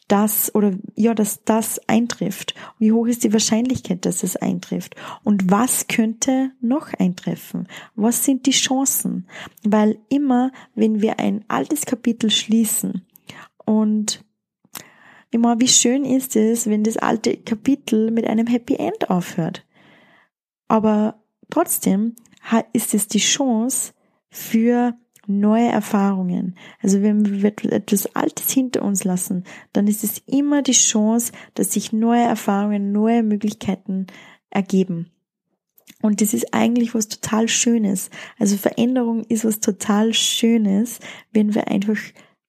das 0.08 0.54
oder 0.54 0.74
ja, 0.96 1.16
dass 1.16 1.44
das 1.44 1.80
eintrifft? 1.88 2.54
Wie 2.78 2.92
hoch 2.92 3.08
ist 3.08 3.24
die 3.24 3.34
Wahrscheinlichkeit, 3.34 4.06
dass 4.06 4.22
es 4.22 4.36
eintrifft? 4.36 4.96
Und 5.24 5.50
was 5.50 5.88
könnte 5.88 6.52
noch 6.62 6.94
eintreffen? 6.94 7.68
Was 7.96 8.24
sind 8.24 8.46
die 8.46 8.52
Chancen? 8.52 9.28
Weil 9.64 9.98
immer, 10.10 10.52
wenn 10.76 11.02
wir 11.02 11.20
ein 11.20 11.44
altes 11.48 11.88
Kapitel 11.88 12.30
schließen 12.30 13.06
und 13.66 14.24
immer, 15.32 15.60
wie 15.60 15.68
schön 15.68 16.06
ist 16.06 16.36
es, 16.36 16.68
wenn 16.68 16.84
das 16.84 16.98
alte 16.98 17.38
Kapitel 17.38 18.12
mit 18.12 18.26
einem 18.26 18.48
Happy 18.48 18.76
End 18.76 19.10
aufhört. 19.10 19.66
Aber 20.68 21.22
trotzdem 21.50 22.16
ist 22.74 22.94
es 22.94 23.08
die 23.08 23.20
Chance 23.20 23.94
für 24.30 24.96
neue 25.28 25.68
Erfahrungen. 25.68 26.56
Also 26.82 27.02
wenn 27.02 27.42
wir 27.42 27.54
etwas 27.72 28.16
Altes 28.16 28.52
hinter 28.52 28.84
uns 28.84 29.04
lassen, 29.04 29.44
dann 29.74 29.88
ist 29.88 30.04
es 30.04 30.22
immer 30.28 30.62
die 30.62 30.72
Chance, 30.72 31.32
dass 31.56 31.74
sich 31.74 31.92
neue 31.92 32.24
Erfahrungen, 32.24 32.92
neue 32.92 33.24
Möglichkeiten 33.24 34.08
ergeben. 34.50 35.12
Und 36.02 36.22
das 36.22 36.34
ist 36.34 36.54
eigentlich 36.54 36.94
was 36.94 37.08
total 37.08 37.48
Schönes. 37.48 38.10
Also 38.38 38.58
Veränderung 38.58 39.24
ist 39.24 39.46
was 39.46 39.60
total 39.60 40.14
Schönes, 40.14 41.00
wenn 41.32 41.56
wir 41.56 41.68
einfach 41.68 41.98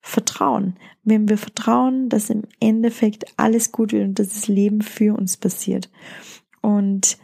vertrauen. 0.07 0.77
Wenn 1.03 1.29
wir 1.29 1.37
vertrauen, 1.37 2.09
dass 2.09 2.31
im 2.31 2.45
Endeffekt 2.61 3.25
alles 3.37 3.73
gut 3.73 3.93
wird 3.93 4.05
und 4.05 4.19
dass 4.19 4.29
das 4.29 4.47
Leben 4.47 4.81
für 4.81 5.17
uns 5.17 5.37
passiert. 5.37 5.91
Und 6.63 7.19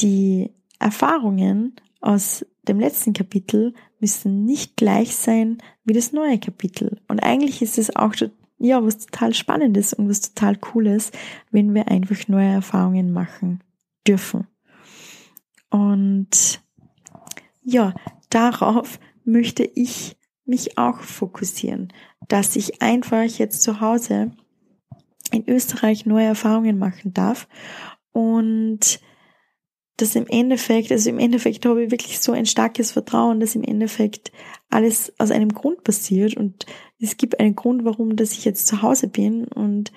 die 0.00 0.52
Erfahrungen 0.78 1.74
aus 2.00 2.46
dem 2.68 2.78
letzten 2.78 3.14
Kapitel 3.14 3.74
müssen 3.98 4.44
nicht 4.44 4.76
gleich 4.76 5.16
sein 5.16 5.58
wie 5.84 5.92
das 5.92 6.12
neue 6.12 6.38
Kapitel. 6.38 7.00
Und 7.08 7.20
eigentlich 7.20 7.62
ist 7.62 7.78
es 7.78 7.94
auch 7.96 8.14
ja 8.58 8.84
was 8.84 8.98
total 8.98 9.34
Spannendes 9.34 9.92
und 9.92 10.08
was 10.08 10.20
total 10.20 10.56
Cooles, 10.56 11.10
wenn 11.50 11.74
wir 11.74 11.88
einfach 11.88 12.28
neue 12.28 12.52
Erfahrungen 12.52 13.12
machen 13.12 13.60
dürfen. 14.06 14.46
Und 15.68 16.62
ja, 17.64 17.92
darauf 18.30 19.00
möchte 19.24 19.64
ich 19.64 20.15
mich 20.46 20.78
auch 20.78 21.00
fokussieren, 21.00 21.92
dass 22.28 22.56
ich 22.56 22.82
einfach 22.82 23.24
jetzt 23.24 23.62
zu 23.62 23.80
Hause 23.80 24.32
in 25.32 25.48
Österreich 25.48 26.06
neue 26.06 26.26
Erfahrungen 26.26 26.78
machen 26.78 27.12
darf. 27.12 27.48
Und 28.12 29.00
dass 29.96 30.14
im 30.14 30.26
Endeffekt, 30.26 30.92
also 30.92 31.08
im 31.08 31.18
Endeffekt 31.18 31.64
habe 31.64 31.84
ich 31.84 31.90
wirklich 31.90 32.20
so 32.20 32.32
ein 32.32 32.46
starkes 32.46 32.92
Vertrauen, 32.92 33.40
dass 33.40 33.54
im 33.54 33.64
Endeffekt 33.64 34.30
alles 34.68 35.12
aus 35.18 35.30
einem 35.30 35.50
Grund 35.50 35.84
passiert. 35.84 36.36
Und 36.36 36.66
es 37.00 37.16
gibt 37.16 37.40
einen 37.40 37.56
Grund, 37.56 37.84
warum, 37.84 38.16
dass 38.16 38.32
ich 38.32 38.44
jetzt 38.44 38.66
zu 38.66 38.82
Hause 38.82 39.08
bin. 39.08 39.46
Und 39.46 39.92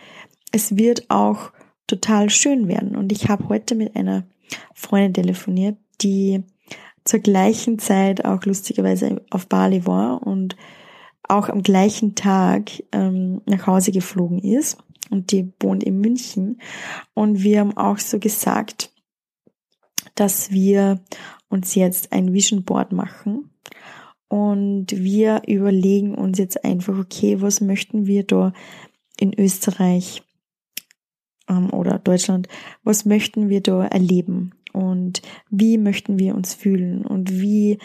es 0.52 0.78
wird 0.78 1.10
auch 1.10 1.52
total 1.88 2.30
schön 2.30 2.68
werden. 2.68 2.96
Und 2.96 3.12
ich 3.12 3.28
habe 3.30 3.50
heute 3.50 3.76
mit 3.76 3.96
einer 3.96 4.26
Freundin 4.74 5.14
telefoniert, 5.14 5.78
die 6.02 6.44
zur 7.10 7.22
gleichen 7.22 7.80
Zeit 7.80 8.24
auch 8.24 8.46
lustigerweise 8.46 9.24
auf 9.32 9.48
Bali 9.48 9.88
war 9.88 10.22
und 10.28 10.56
auch 11.24 11.50
am 11.50 11.64
gleichen 11.64 12.14
Tag 12.14 12.84
ähm, 12.92 13.42
nach 13.48 13.66
Hause 13.66 13.92
geflogen 13.92 14.38
ist. 14.38 14.78
Und 15.10 15.32
die 15.32 15.52
wohnt 15.60 15.84
in 15.84 16.00
München. 16.00 16.62
Und 17.16 17.42
wir 17.42 17.62
haben 17.62 17.76
auch 17.76 17.98
so 17.98 18.20
gesagt, 18.20 18.92
dass 20.14 20.52
wir 20.52 21.00
uns 21.50 21.74
jetzt 21.74 22.14
ein 22.14 22.32
Vision 22.32 22.64
Board 22.64 22.92
machen. 22.92 23.50
Und 24.28 24.92
wir 24.92 25.42
überlegen 25.48 26.14
uns 26.14 26.38
jetzt 26.38 26.64
einfach, 26.64 26.96
okay, 26.96 27.42
was 27.42 27.60
möchten 27.60 28.06
wir 28.06 28.24
da 28.24 28.54
in 29.20 29.34
Österreich 29.34 30.22
ähm, 31.50 31.74
oder 31.74 31.98
Deutschland, 31.98 32.48
was 32.84 33.06
möchten 33.06 33.50
wir 33.50 33.62
da 33.62 33.86
erleben 33.86 34.52
und 34.74 35.22
wie 35.50 35.78
möchten 35.78 36.20
wir 36.20 36.36
uns 36.36 36.54
fühlen? 36.54 37.06
Und 37.06 37.32
wie 37.42 37.80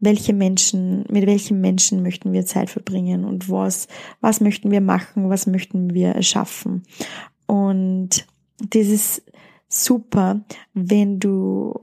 welche 0.00 0.32
Menschen, 0.32 1.04
mit 1.10 1.26
welchen 1.26 1.60
Menschen 1.60 2.02
möchten 2.02 2.32
wir 2.32 2.46
Zeit 2.46 2.70
verbringen? 2.70 3.24
Und 3.24 3.50
was, 3.50 3.86
was 4.20 4.40
möchten 4.40 4.70
wir 4.70 4.80
machen, 4.80 5.28
was 5.28 5.46
möchten 5.46 5.92
wir 5.92 6.08
erschaffen. 6.08 6.82
Und 7.46 8.26
das 8.58 8.88
ist 8.88 9.22
super, 9.68 10.40
wenn 10.72 11.20
du 11.20 11.74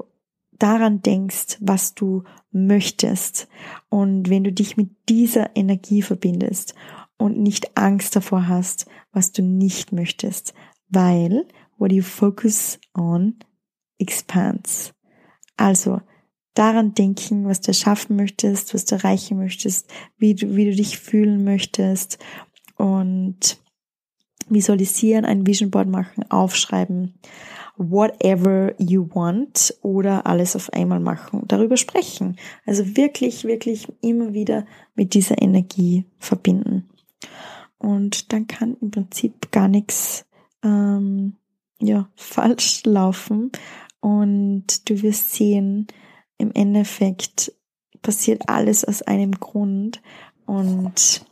daran 0.54 1.02
denkst, 1.02 1.58
was 1.60 1.93
du 1.93 2.24
möchtest. 2.52 3.48
Und 3.89 4.30
wenn 4.30 4.43
du 4.43 4.52
dich 4.52 4.78
mit 4.78 4.89
dieser 5.08 5.56
Energie 5.56 6.02
verbindest 6.02 6.74
und 7.17 7.38
nicht 7.38 7.78
Angst 7.78 8.15
davor 8.15 8.48
hast, 8.48 8.88
was 9.12 9.32
du 9.32 9.43
nicht 9.43 9.91
möchtest, 9.91 10.54
weil 10.89 11.46
what 11.78 11.91
you 11.91 12.02
focus 12.02 12.80
on 12.96 13.36
expands. 13.99 14.93
Also 15.55 16.01
daran 16.53 16.93
denken, 16.93 17.45
was 17.45 17.62
du 17.62 17.69
erschaffen 17.69 18.15
möchtest, 18.15 18.73
was 18.73 18.86
du 18.86 18.95
erreichen 18.95 19.38
möchtest, 19.38 19.91
wie 20.17 20.36
du, 20.36 20.55
wie 20.55 20.65
du 20.65 20.75
dich 20.75 20.97
fühlen 20.97 21.43
möchtest 21.43 22.17
und 22.75 23.60
visualisieren, 24.49 25.25
ein 25.25 25.45
Vision 25.45 25.71
Board 25.71 25.88
machen, 25.88 26.29
aufschreiben 26.31 27.15
whatever 27.77 28.73
you 28.79 29.07
want 29.13 29.73
oder 29.81 30.25
alles 30.25 30.55
auf 30.55 30.73
einmal 30.73 30.99
machen, 30.99 31.43
darüber 31.47 31.77
sprechen. 31.77 32.38
Also 32.65 32.97
wirklich, 32.97 33.43
wirklich 33.43 33.88
immer 34.01 34.33
wieder 34.33 34.65
mit 34.95 35.13
dieser 35.13 35.41
Energie 35.41 36.05
verbinden. 36.17 36.89
Und 37.77 38.33
dann 38.33 38.47
kann 38.47 38.77
im 38.81 38.89
Prinzip 38.89 39.51
gar 39.51 39.67
nichts 39.67 40.25
ähm, 40.63 41.36
ja, 41.79 42.10
falsch 42.15 42.83
laufen. 42.86 43.51
Und 43.99 44.89
du 44.89 45.01
wirst 45.01 45.33
sehen, 45.33 45.88
im 46.38 46.51
Endeffekt 46.53 47.53
passiert 48.01 48.47
alles 48.47 48.86
aus 48.86 49.01
einem 49.01 49.31
Grund. 49.31 50.01
Und 50.45 51.25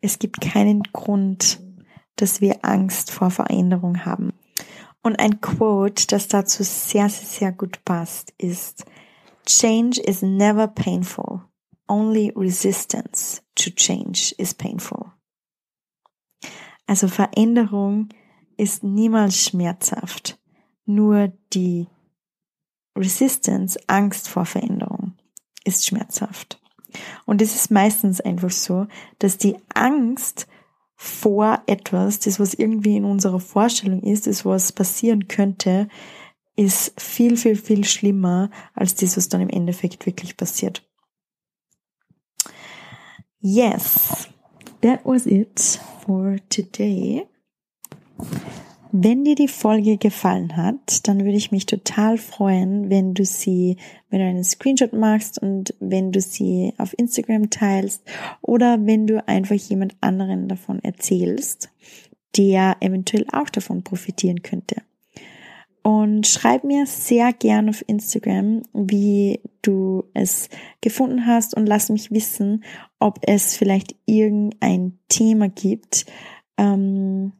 es 0.00 0.18
gibt 0.18 0.40
keinen 0.40 0.82
Grund, 0.82 1.60
dass 2.16 2.40
wir 2.40 2.64
Angst 2.64 3.10
vor 3.10 3.30
Veränderung 3.30 4.04
haben. 4.04 4.32
Und 5.02 5.18
ein 5.18 5.40
Quote, 5.40 6.06
das 6.06 6.28
dazu 6.28 6.62
sehr, 6.62 7.08
sehr, 7.08 7.26
sehr 7.26 7.52
gut 7.52 7.84
passt, 7.84 8.34
ist 8.38 8.84
Change 9.46 10.00
is 10.00 10.22
never 10.22 10.68
painful. 10.68 11.42
Only 11.88 12.32
resistance 12.36 13.42
to 13.56 13.70
change 13.70 14.34
is 14.38 14.54
painful. 14.54 15.12
Also 16.86 17.08
Veränderung 17.08 18.08
ist 18.56 18.82
niemals 18.82 19.44
schmerzhaft. 19.44 20.39
Nur 20.94 21.32
die 21.52 21.86
Resistance, 22.96 23.78
Angst 23.86 24.28
vor 24.28 24.44
Veränderung 24.44 25.14
ist 25.64 25.86
schmerzhaft. 25.86 26.60
Und 27.26 27.40
es 27.40 27.54
ist 27.54 27.70
meistens 27.70 28.20
einfach 28.20 28.50
so, 28.50 28.88
dass 29.20 29.38
die 29.38 29.56
Angst 29.72 30.48
vor 30.96 31.62
etwas, 31.66 32.18
das 32.18 32.40
was 32.40 32.54
irgendwie 32.54 32.96
in 32.96 33.04
unserer 33.04 33.38
Vorstellung 33.38 34.02
ist, 34.02 34.26
das 34.26 34.44
was 34.44 34.72
passieren 34.72 35.28
könnte, 35.28 35.88
ist 36.56 37.00
viel, 37.00 37.36
viel, 37.36 37.54
viel 37.54 37.84
schlimmer 37.84 38.50
als 38.74 38.96
das, 38.96 39.16
was 39.16 39.28
dann 39.28 39.40
im 39.40 39.48
Endeffekt 39.48 40.06
wirklich 40.06 40.36
passiert. 40.36 40.82
Yes, 43.38 44.28
that 44.82 45.00
was 45.04 45.24
it 45.24 45.80
for 46.04 46.36
today. 46.48 47.26
Wenn 48.92 49.24
dir 49.24 49.36
die 49.36 49.48
Folge 49.48 49.98
gefallen 49.98 50.56
hat, 50.56 51.06
dann 51.06 51.20
würde 51.20 51.36
ich 51.36 51.52
mich 51.52 51.66
total 51.66 52.18
freuen, 52.18 52.90
wenn 52.90 53.14
du 53.14 53.24
sie, 53.24 53.76
wenn 54.08 54.18
du 54.18 54.26
einen 54.26 54.42
Screenshot 54.42 54.92
machst 54.92 55.40
und 55.40 55.74
wenn 55.78 56.10
du 56.10 56.20
sie 56.20 56.74
auf 56.76 56.98
Instagram 56.98 57.50
teilst 57.50 58.02
oder 58.42 58.84
wenn 58.86 59.06
du 59.06 59.26
einfach 59.28 59.54
jemand 59.54 59.94
anderen 60.00 60.48
davon 60.48 60.80
erzählst, 60.82 61.70
der 62.36 62.78
eventuell 62.80 63.26
auch 63.32 63.48
davon 63.48 63.84
profitieren 63.84 64.42
könnte. 64.42 64.82
Und 65.82 66.26
schreib 66.26 66.64
mir 66.64 66.84
sehr 66.84 67.32
gern 67.32 67.68
auf 67.68 67.84
Instagram, 67.86 68.62
wie 68.74 69.40
du 69.62 70.04
es 70.14 70.48
gefunden 70.80 71.26
hast 71.26 71.56
und 71.56 71.66
lass 71.66 71.88
mich 71.88 72.10
wissen, 72.10 72.64
ob 72.98 73.20
es 73.22 73.56
vielleicht 73.56 73.94
irgendein 74.04 74.98
Thema 75.08 75.48
gibt, 75.48 76.06
ähm, 76.58 77.32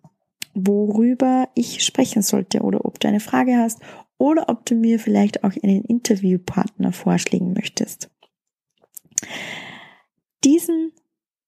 worüber 0.55 1.49
ich 1.55 1.85
sprechen 1.85 2.23
sollte 2.23 2.61
oder 2.61 2.85
ob 2.85 3.01
du 3.01 3.09
eine 3.09 3.21
Frage 3.21 3.57
hast 3.57 3.81
oder 4.19 4.49
ob 4.49 4.67
du 4.67 4.75
mir 4.75 4.99
vielleicht 4.99 5.45
auch 5.45 5.53
einen 5.63 5.85
Interviewpartner 5.85 6.93
vorschlagen 6.93 7.53
möchtest. 7.53 8.11
Diesen 10.45 10.93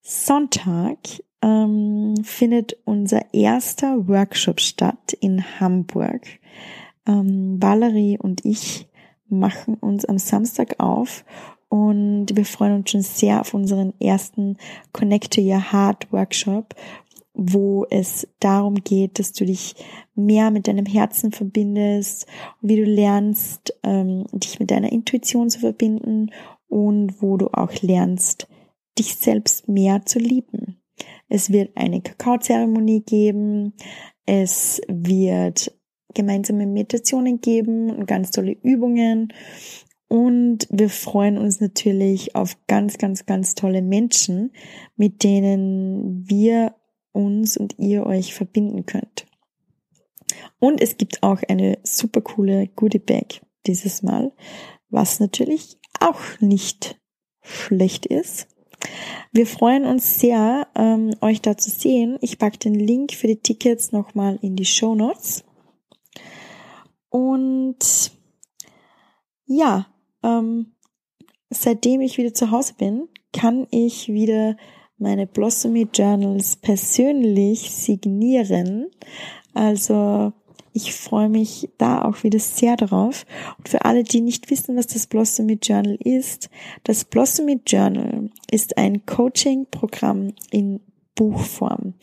Sonntag 0.03 0.99
ähm, 1.43 2.15
findet 2.23 2.77
unser 2.85 3.33
erster 3.35 4.09
Workshop 4.09 4.61
statt 4.61 5.12
in 5.21 5.61
Hamburg. 5.61 6.27
Ähm, 7.07 7.61
Valerie 7.61 8.19
und 8.19 8.45
ich 8.45 8.88
machen 9.29 9.75
uns 9.75 10.05
am 10.05 10.19
Samstag 10.19 10.79
auf 10.79 11.25
und 11.69 12.27
wir 12.35 12.45
freuen 12.45 12.75
uns 12.75 12.91
schon 12.91 13.03
sehr 13.03 13.41
auf 13.41 13.55
unseren 13.55 13.99
ersten 13.99 14.59
Connect 14.93 15.35
to 15.35 15.41
Your 15.41 15.73
Heart 15.73 16.12
Workshop, 16.12 16.75
wo 17.35 17.87
es 17.90 18.29
darum 18.40 18.75
geht, 18.75 19.18
dass 19.18 19.33
du 19.33 19.45
dich 19.45 19.75
mehr 20.14 20.51
mit 20.51 20.68
deinem 20.68 20.87
Herzen 20.87 21.33
verbindest, 21.33 22.27
wie 22.61 22.77
du 22.77 22.85
lernst, 22.85 23.75
ähm, 23.83 24.27
dich 24.33 24.61
mit 24.61 24.71
deiner 24.71 24.92
Intuition 24.92 25.49
zu 25.49 25.61
verbinden 25.61 26.31
und 26.68 27.23
wo 27.23 27.37
du 27.37 27.49
auch 27.49 27.73
lernst, 27.83 28.49
dich 28.99 29.16
selbst 29.16 29.68
mehr 29.68 30.05
zu 30.05 30.18
lieben. 30.18 30.83
Es 31.29 31.51
wird 31.51 31.77
eine 31.77 32.03
Kakaozeremonie 32.03 33.01
geben, 33.01 33.73
es 34.27 34.81
wird 34.88 35.73
gemeinsame 36.14 36.66
Meditationen 36.66 37.40
geben 37.40 37.90
und 37.90 38.07
ganz 38.07 38.31
tolle 38.31 38.53
Übungen. 38.62 39.33
Und 40.09 40.68
wir 40.71 40.90
freuen 40.90 41.38
uns 41.38 41.61
natürlich 41.61 42.37
auf 42.37 42.59
ganz, 42.66 42.99
ganz, 42.99 43.25
ganz 43.25 43.55
tolle 43.55 43.81
Menschen, 43.81 44.53
mit 44.97 45.25
denen 45.25 46.29
wir 46.29 46.75
uns 47.12 47.57
und 47.57 47.79
ihr 47.79 48.07
euch 48.07 48.35
verbinden 48.35 48.87
könnt. 48.87 49.27
Und 50.59 50.81
es 50.81 50.96
gibt 50.96 51.22
auch 51.22 51.42
eine 51.48 51.79
super 51.83 52.20
coole 52.20 52.68
Goodie 52.68 52.98
Bag 52.98 53.42
dieses 53.66 54.03
Mal, 54.03 54.33
was 54.88 55.20
natürlich 55.20 55.79
auch 56.01 56.20
nicht 56.40 57.01
schlecht 57.42 58.07
ist. 58.07 58.48
Wir 59.33 59.46
freuen 59.46 59.85
uns 59.85 60.18
sehr, 60.18 60.68
ähm, 60.75 61.14
euch 61.20 61.40
da 61.40 61.57
zu 61.57 61.70
sehen. 61.70 62.18
Ich 62.20 62.38
packe 62.38 62.59
den 62.59 62.75
Link 62.75 63.12
für 63.12 63.29
die 63.29 63.40
Tickets 63.40 63.92
nochmal 63.92 64.38
in 64.42 64.57
die 64.57 64.64
Show 64.64 64.94
Notes. 64.94 65.44
Und 67.09 68.12
ja, 69.46 69.87
ähm, 70.22 70.75
seitdem 71.51 72.01
ich 72.01 72.18
wieder 72.18 72.35
zu 72.35 72.51
Hause 72.51 72.75
bin, 72.77 73.09
kann 73.33 73.66
ich 73.70 74.09
wieder 74.09 74.57
meine 75.03 75.27
Blossomy 75.27 75.88
Journals 75.93 76.57
persönlich 76.57 77.71
signieren. 77.71 78.87
Also 79.53 80.33
ich 80.73 80.95
freue 80.95 81.29
mich 81.29 81.69
da 81.77 82.03
auch 82.05 82.23
wieder 82.23 82.38
sehr 82.38 82.77
drauf. 82.77 83.27
Und 83.59 83.69
für 83.69 83.85
alle, 83.85 84.05
die 84.05 84.21
nicht 84.21 84.51
wissen, 84.51 84.77
was 84.77 84.87
das 84.87 85.07
Blossomy 85.07 85.59
Journal 85.62 85.97
ist, 85.97 86.49
das 86.85 87.05
Blossomy 87.05 87.61
Journal 87.67 88.31
ist 88.51 88.79
ein 88.79 89.05
Coaching-Programm 89.05 90.33
in 90.51 90.81
Buchform. 91.15 91.95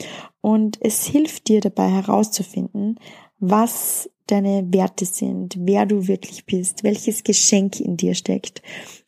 Und 0.41 0.77
es 0.81 1.05
hilft 1.05 1.47
dir 1.47 1.61
dabei 1.61 1.89
herauszufinden, 1.89 2.99
was 3.39 4.09
deine 4.27 4.65
Werte 4.71 5.05
sind, 5.05 5.55
wer 5.59 5.85
du 5.85 6.07
wirklich 6.07 6.45
bist, 6.45 6.83
welches 6.83 7.23
Geschenk 7.23 7.79
in 7.79 7.97
dir 7.97 8.13
steckt, 8.13 8.61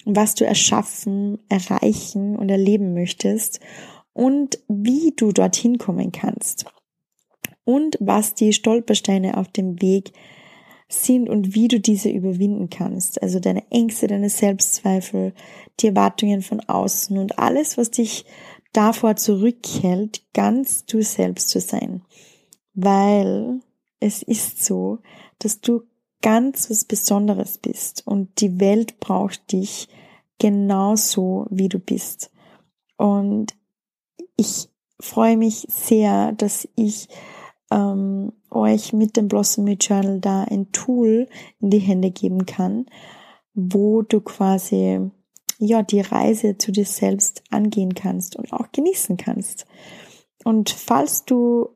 was 0.06 0.36
du 0.36 0.46
erschaffen, 0.46 1.40
erreichen 1.48 2.36
und 2.36 2.50
erleben 2.50 2.94
möchtest 2.94 3.60
und 4.14 4.60
wie 4.68 5.14
du 5.16 5.32
dorthin 5.32 5.78
kommen 5.78 6.12
kannst 6.12 6.66
und 7.64 7.98
was 8.00 8.34
die 8.34 8.54
Stolpersteine 8.54 9.38
auf 9.38 9.50
dem 9.50 9.82
Weg 9.82 10.12
sind 10.90 11.30
und 11.30 11.56
wie 11.56 11.68
du 11.68 11.80
diese 11.80 12.10
überwinden 12.10 12.70
kannst. 12.70 13.22
Also 13.22 13.40
deine 13.40 13.64
Ängste, 13.72 14.08
deine 14.08 14.30
Selbstzweifel, 14.30 15.34
die 15.80 15.88
Erwartungen 15.88 16.42
von 16.42 16.60
außen 16.60 17.18
und 17.18 17.40
alles, 17.40 17.78
was 17.78 17.92
dich 17.92 18.26
davor 18.74 19.16
zurückhält, 19.16 20.22
ganz 20.34 20.86
du 20.86 21.02
selbst 21.02 21.50
zu 21.50 21.60
sein. 21.60 22.02
Weil 22.74 23.62
es 24.02 24.24
ist 24.24 24.66
so, 24.66 25.00
dass 25.40 25.62
du 25.62 25.84
ganz 26.22 26.70
was 26.70 26.84
Besonderes 26.84 27.58
bist 27.58 28.06
und 28.06 28.42
die 28.42 28.60
Welt 28.60 29.00
braucht 29.00 29.54
dich 29.54 29.88
genauso, 30.40 31.46
wie 31.50 31.70
du 31.70 31.80
bist. 31.80 32.32
Und 32.98 33.56
ich 34.36 34.70
freue 35.00 35.38
mich 35.38 35.66
sehr, 35.70 36.34
dass 36.34 36.68
ich 36.76 37.08
ähm, 37.72 38.34
euch 38.50 38.92
mit 38.92 39.18
dem 39.18 39.28
Blossomy 39.28 39.78
Journal 39.80 40.20
da 40.20 40.44
ein 40.44 40.72
Tool 40.72 41.28
in 41.60 41.70
die 41.70 41.80
Hände 41.80 42.12
geben 42.12 42.46
kann, 42.46 42.86
wo 43.54 44.02
du 44.02 44.20
quasi 44.20 45.10
ja 45.60 45.84
die 45.84 46.02
Reise 46.02 46.58
zu 46.58 46.72
dir 46.72 46.86
selbst 46.86 47.44
angehen 47.52 47.94
kannst 47.94 48.36
und 48.36 48.52
auch 48.52 48.72
genießen 48.72 49.18
kannst. 49.18 49.66
Und 50.44 50.72
falls 50.72 51.26
du 51.26 51.70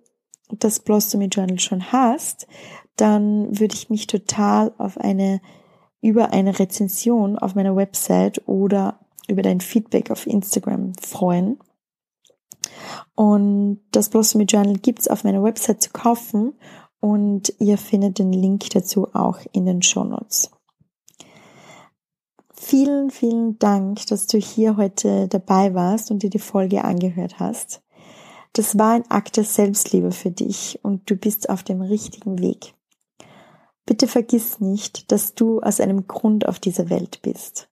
das 0.51 0.79
Blossomy 0.79 1.25
Journal 1.25 1.59
schon 1.59 1.91
hast, 1.91 2.47
dann 2.95 3.59
würde 3.59 3.75
ich 3.75 3.89
mich 3.89 4.07
total 4.07 4.73
auf 4.77 4.97
eine 4.97 5.41
über 6.01 6.31
eine 6.33 6.59
Rezension 6.59 7.39
auf 7.39 7.55
meiner 7.55 7.75
Website 7.75 8.47
oder 8.47 8.99
über 9.27 9.41
dein 9.41 9.59
Feedback 9.59 10.11
auf 10.11 10.27
Instagram 10.27 10.93
freuen. 11.01 11.57
Und 13.15 13.81
das 13.91 14.09
Blossomy 14.09 14.43
Journal 14.43 14.75
gibt's 14.75 15.07
auf 15.07 15.23
meiner 15.23 15.41
Website 15.41 15.81
zu 15.81 15.89
kaufen 15.91 16.53
und 16.99 17.53
ihr 17.59 17.77
findet 17.77 18.19
den 18.19 18.31
Link 18.31 18.69
dazu 18.69 19.07
auch 19.13 19.39
in 19.51 19.65
den 19.65 19.81
Show 19.81 20.03
Notes. 20.03 20.51
Vielen, 22.53 23.09
vielen 23.09 23.59
Dank, 23.59 24.05
dass 24.07 24.27
du 24.27 24.37
hier 24.37 24.77
heute 24.77 25.27
dabei 25.27 25.73
warst 25.73 26.09
und 26.09 26.23
dir 26.23 26.29
die 26.29 26.39
Folge 26.39 26.83
angehört 26.83 27.39
hast. 27.39 27.81
Das 28.55 28.77
war 28.77 28.93
ein 28.93 29.11
Akt 29.11 29.35
der 29.35 29.43
Selbstliebe 29.43 30.13
für 30.13 30.31
dich 30.31 30.79
und 30.81 31.09
du 31.09 31.17
bist 31.17 31.49
auf 31.49 31.63
dem 31.63 31.81
richtigen 31.81 32.39
Weg. 32.39 32.73
Bitte 33.85 34.07
vergiss 34.07 34.61
nicht, 34.61 35.11
dass 35.11 35.35
du 35.35 35.59
aus 35.59 35.81
einem 35.81 36.07
Grund 36.07 36.47
auf 36.47 36.59
dieser 36.59 36.89
Welt 36.89 37.21
bist. 37.21 37.67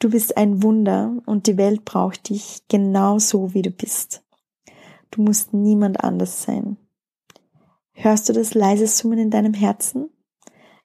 Du 0.00 0.10
bist 0.10 0.36
ein 0.36 0.64
Wunder 0.64 1.16
und 1.24 1.46
die 1.46 1.56
Welt 1.56 1.84
braucht 1.84 2.30
dich 2.30 2.64
genau 2.66 3.20
so, 3.20 3.54
wie 3.54 3.62
du 3.62 3.70
bist. 3.70 4.24
Du 5.12 5.22
musst 5.22 5.54
niemand 5.54 6.02
anders 6.02 6.42
sein. 6.42 6.78
Hörst 7.92 8.28
du 8.28 8.32
das 8.32 8.54
leise 8.54 8.88
Summen 8.88 9.20
in 9.20 9.30
deinem 9.30 9.54
Herzen? 9.54 10.10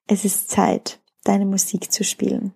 Es 0.06 0.26
ist 0.26 0.52
Zeit, 0.52 1.00
deine 1.24 1.48
Musik 1.48 1.92
zu 1.92 2.04
spielen. 2.04 2.54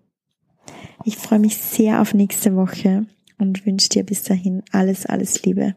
Ich 1.06 1.18
freue 1.18 1.40
mich 1.40 1.58
sehr 1.58 2.02
auf 2.02 2.14
nächste 2.14 2.56
Woche 2.56 3.08
und 3.40 3.66
wünsche 3.66 3.90
dir 3.90 4.06
bis 4.06 4.22
dahin 4.22 4.62
alles, 4.72 5.08
alles 5.08 5.42
Liebe. 5.44 5.74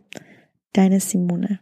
Deine 0.75 1.01
Simone. 1.01 1.61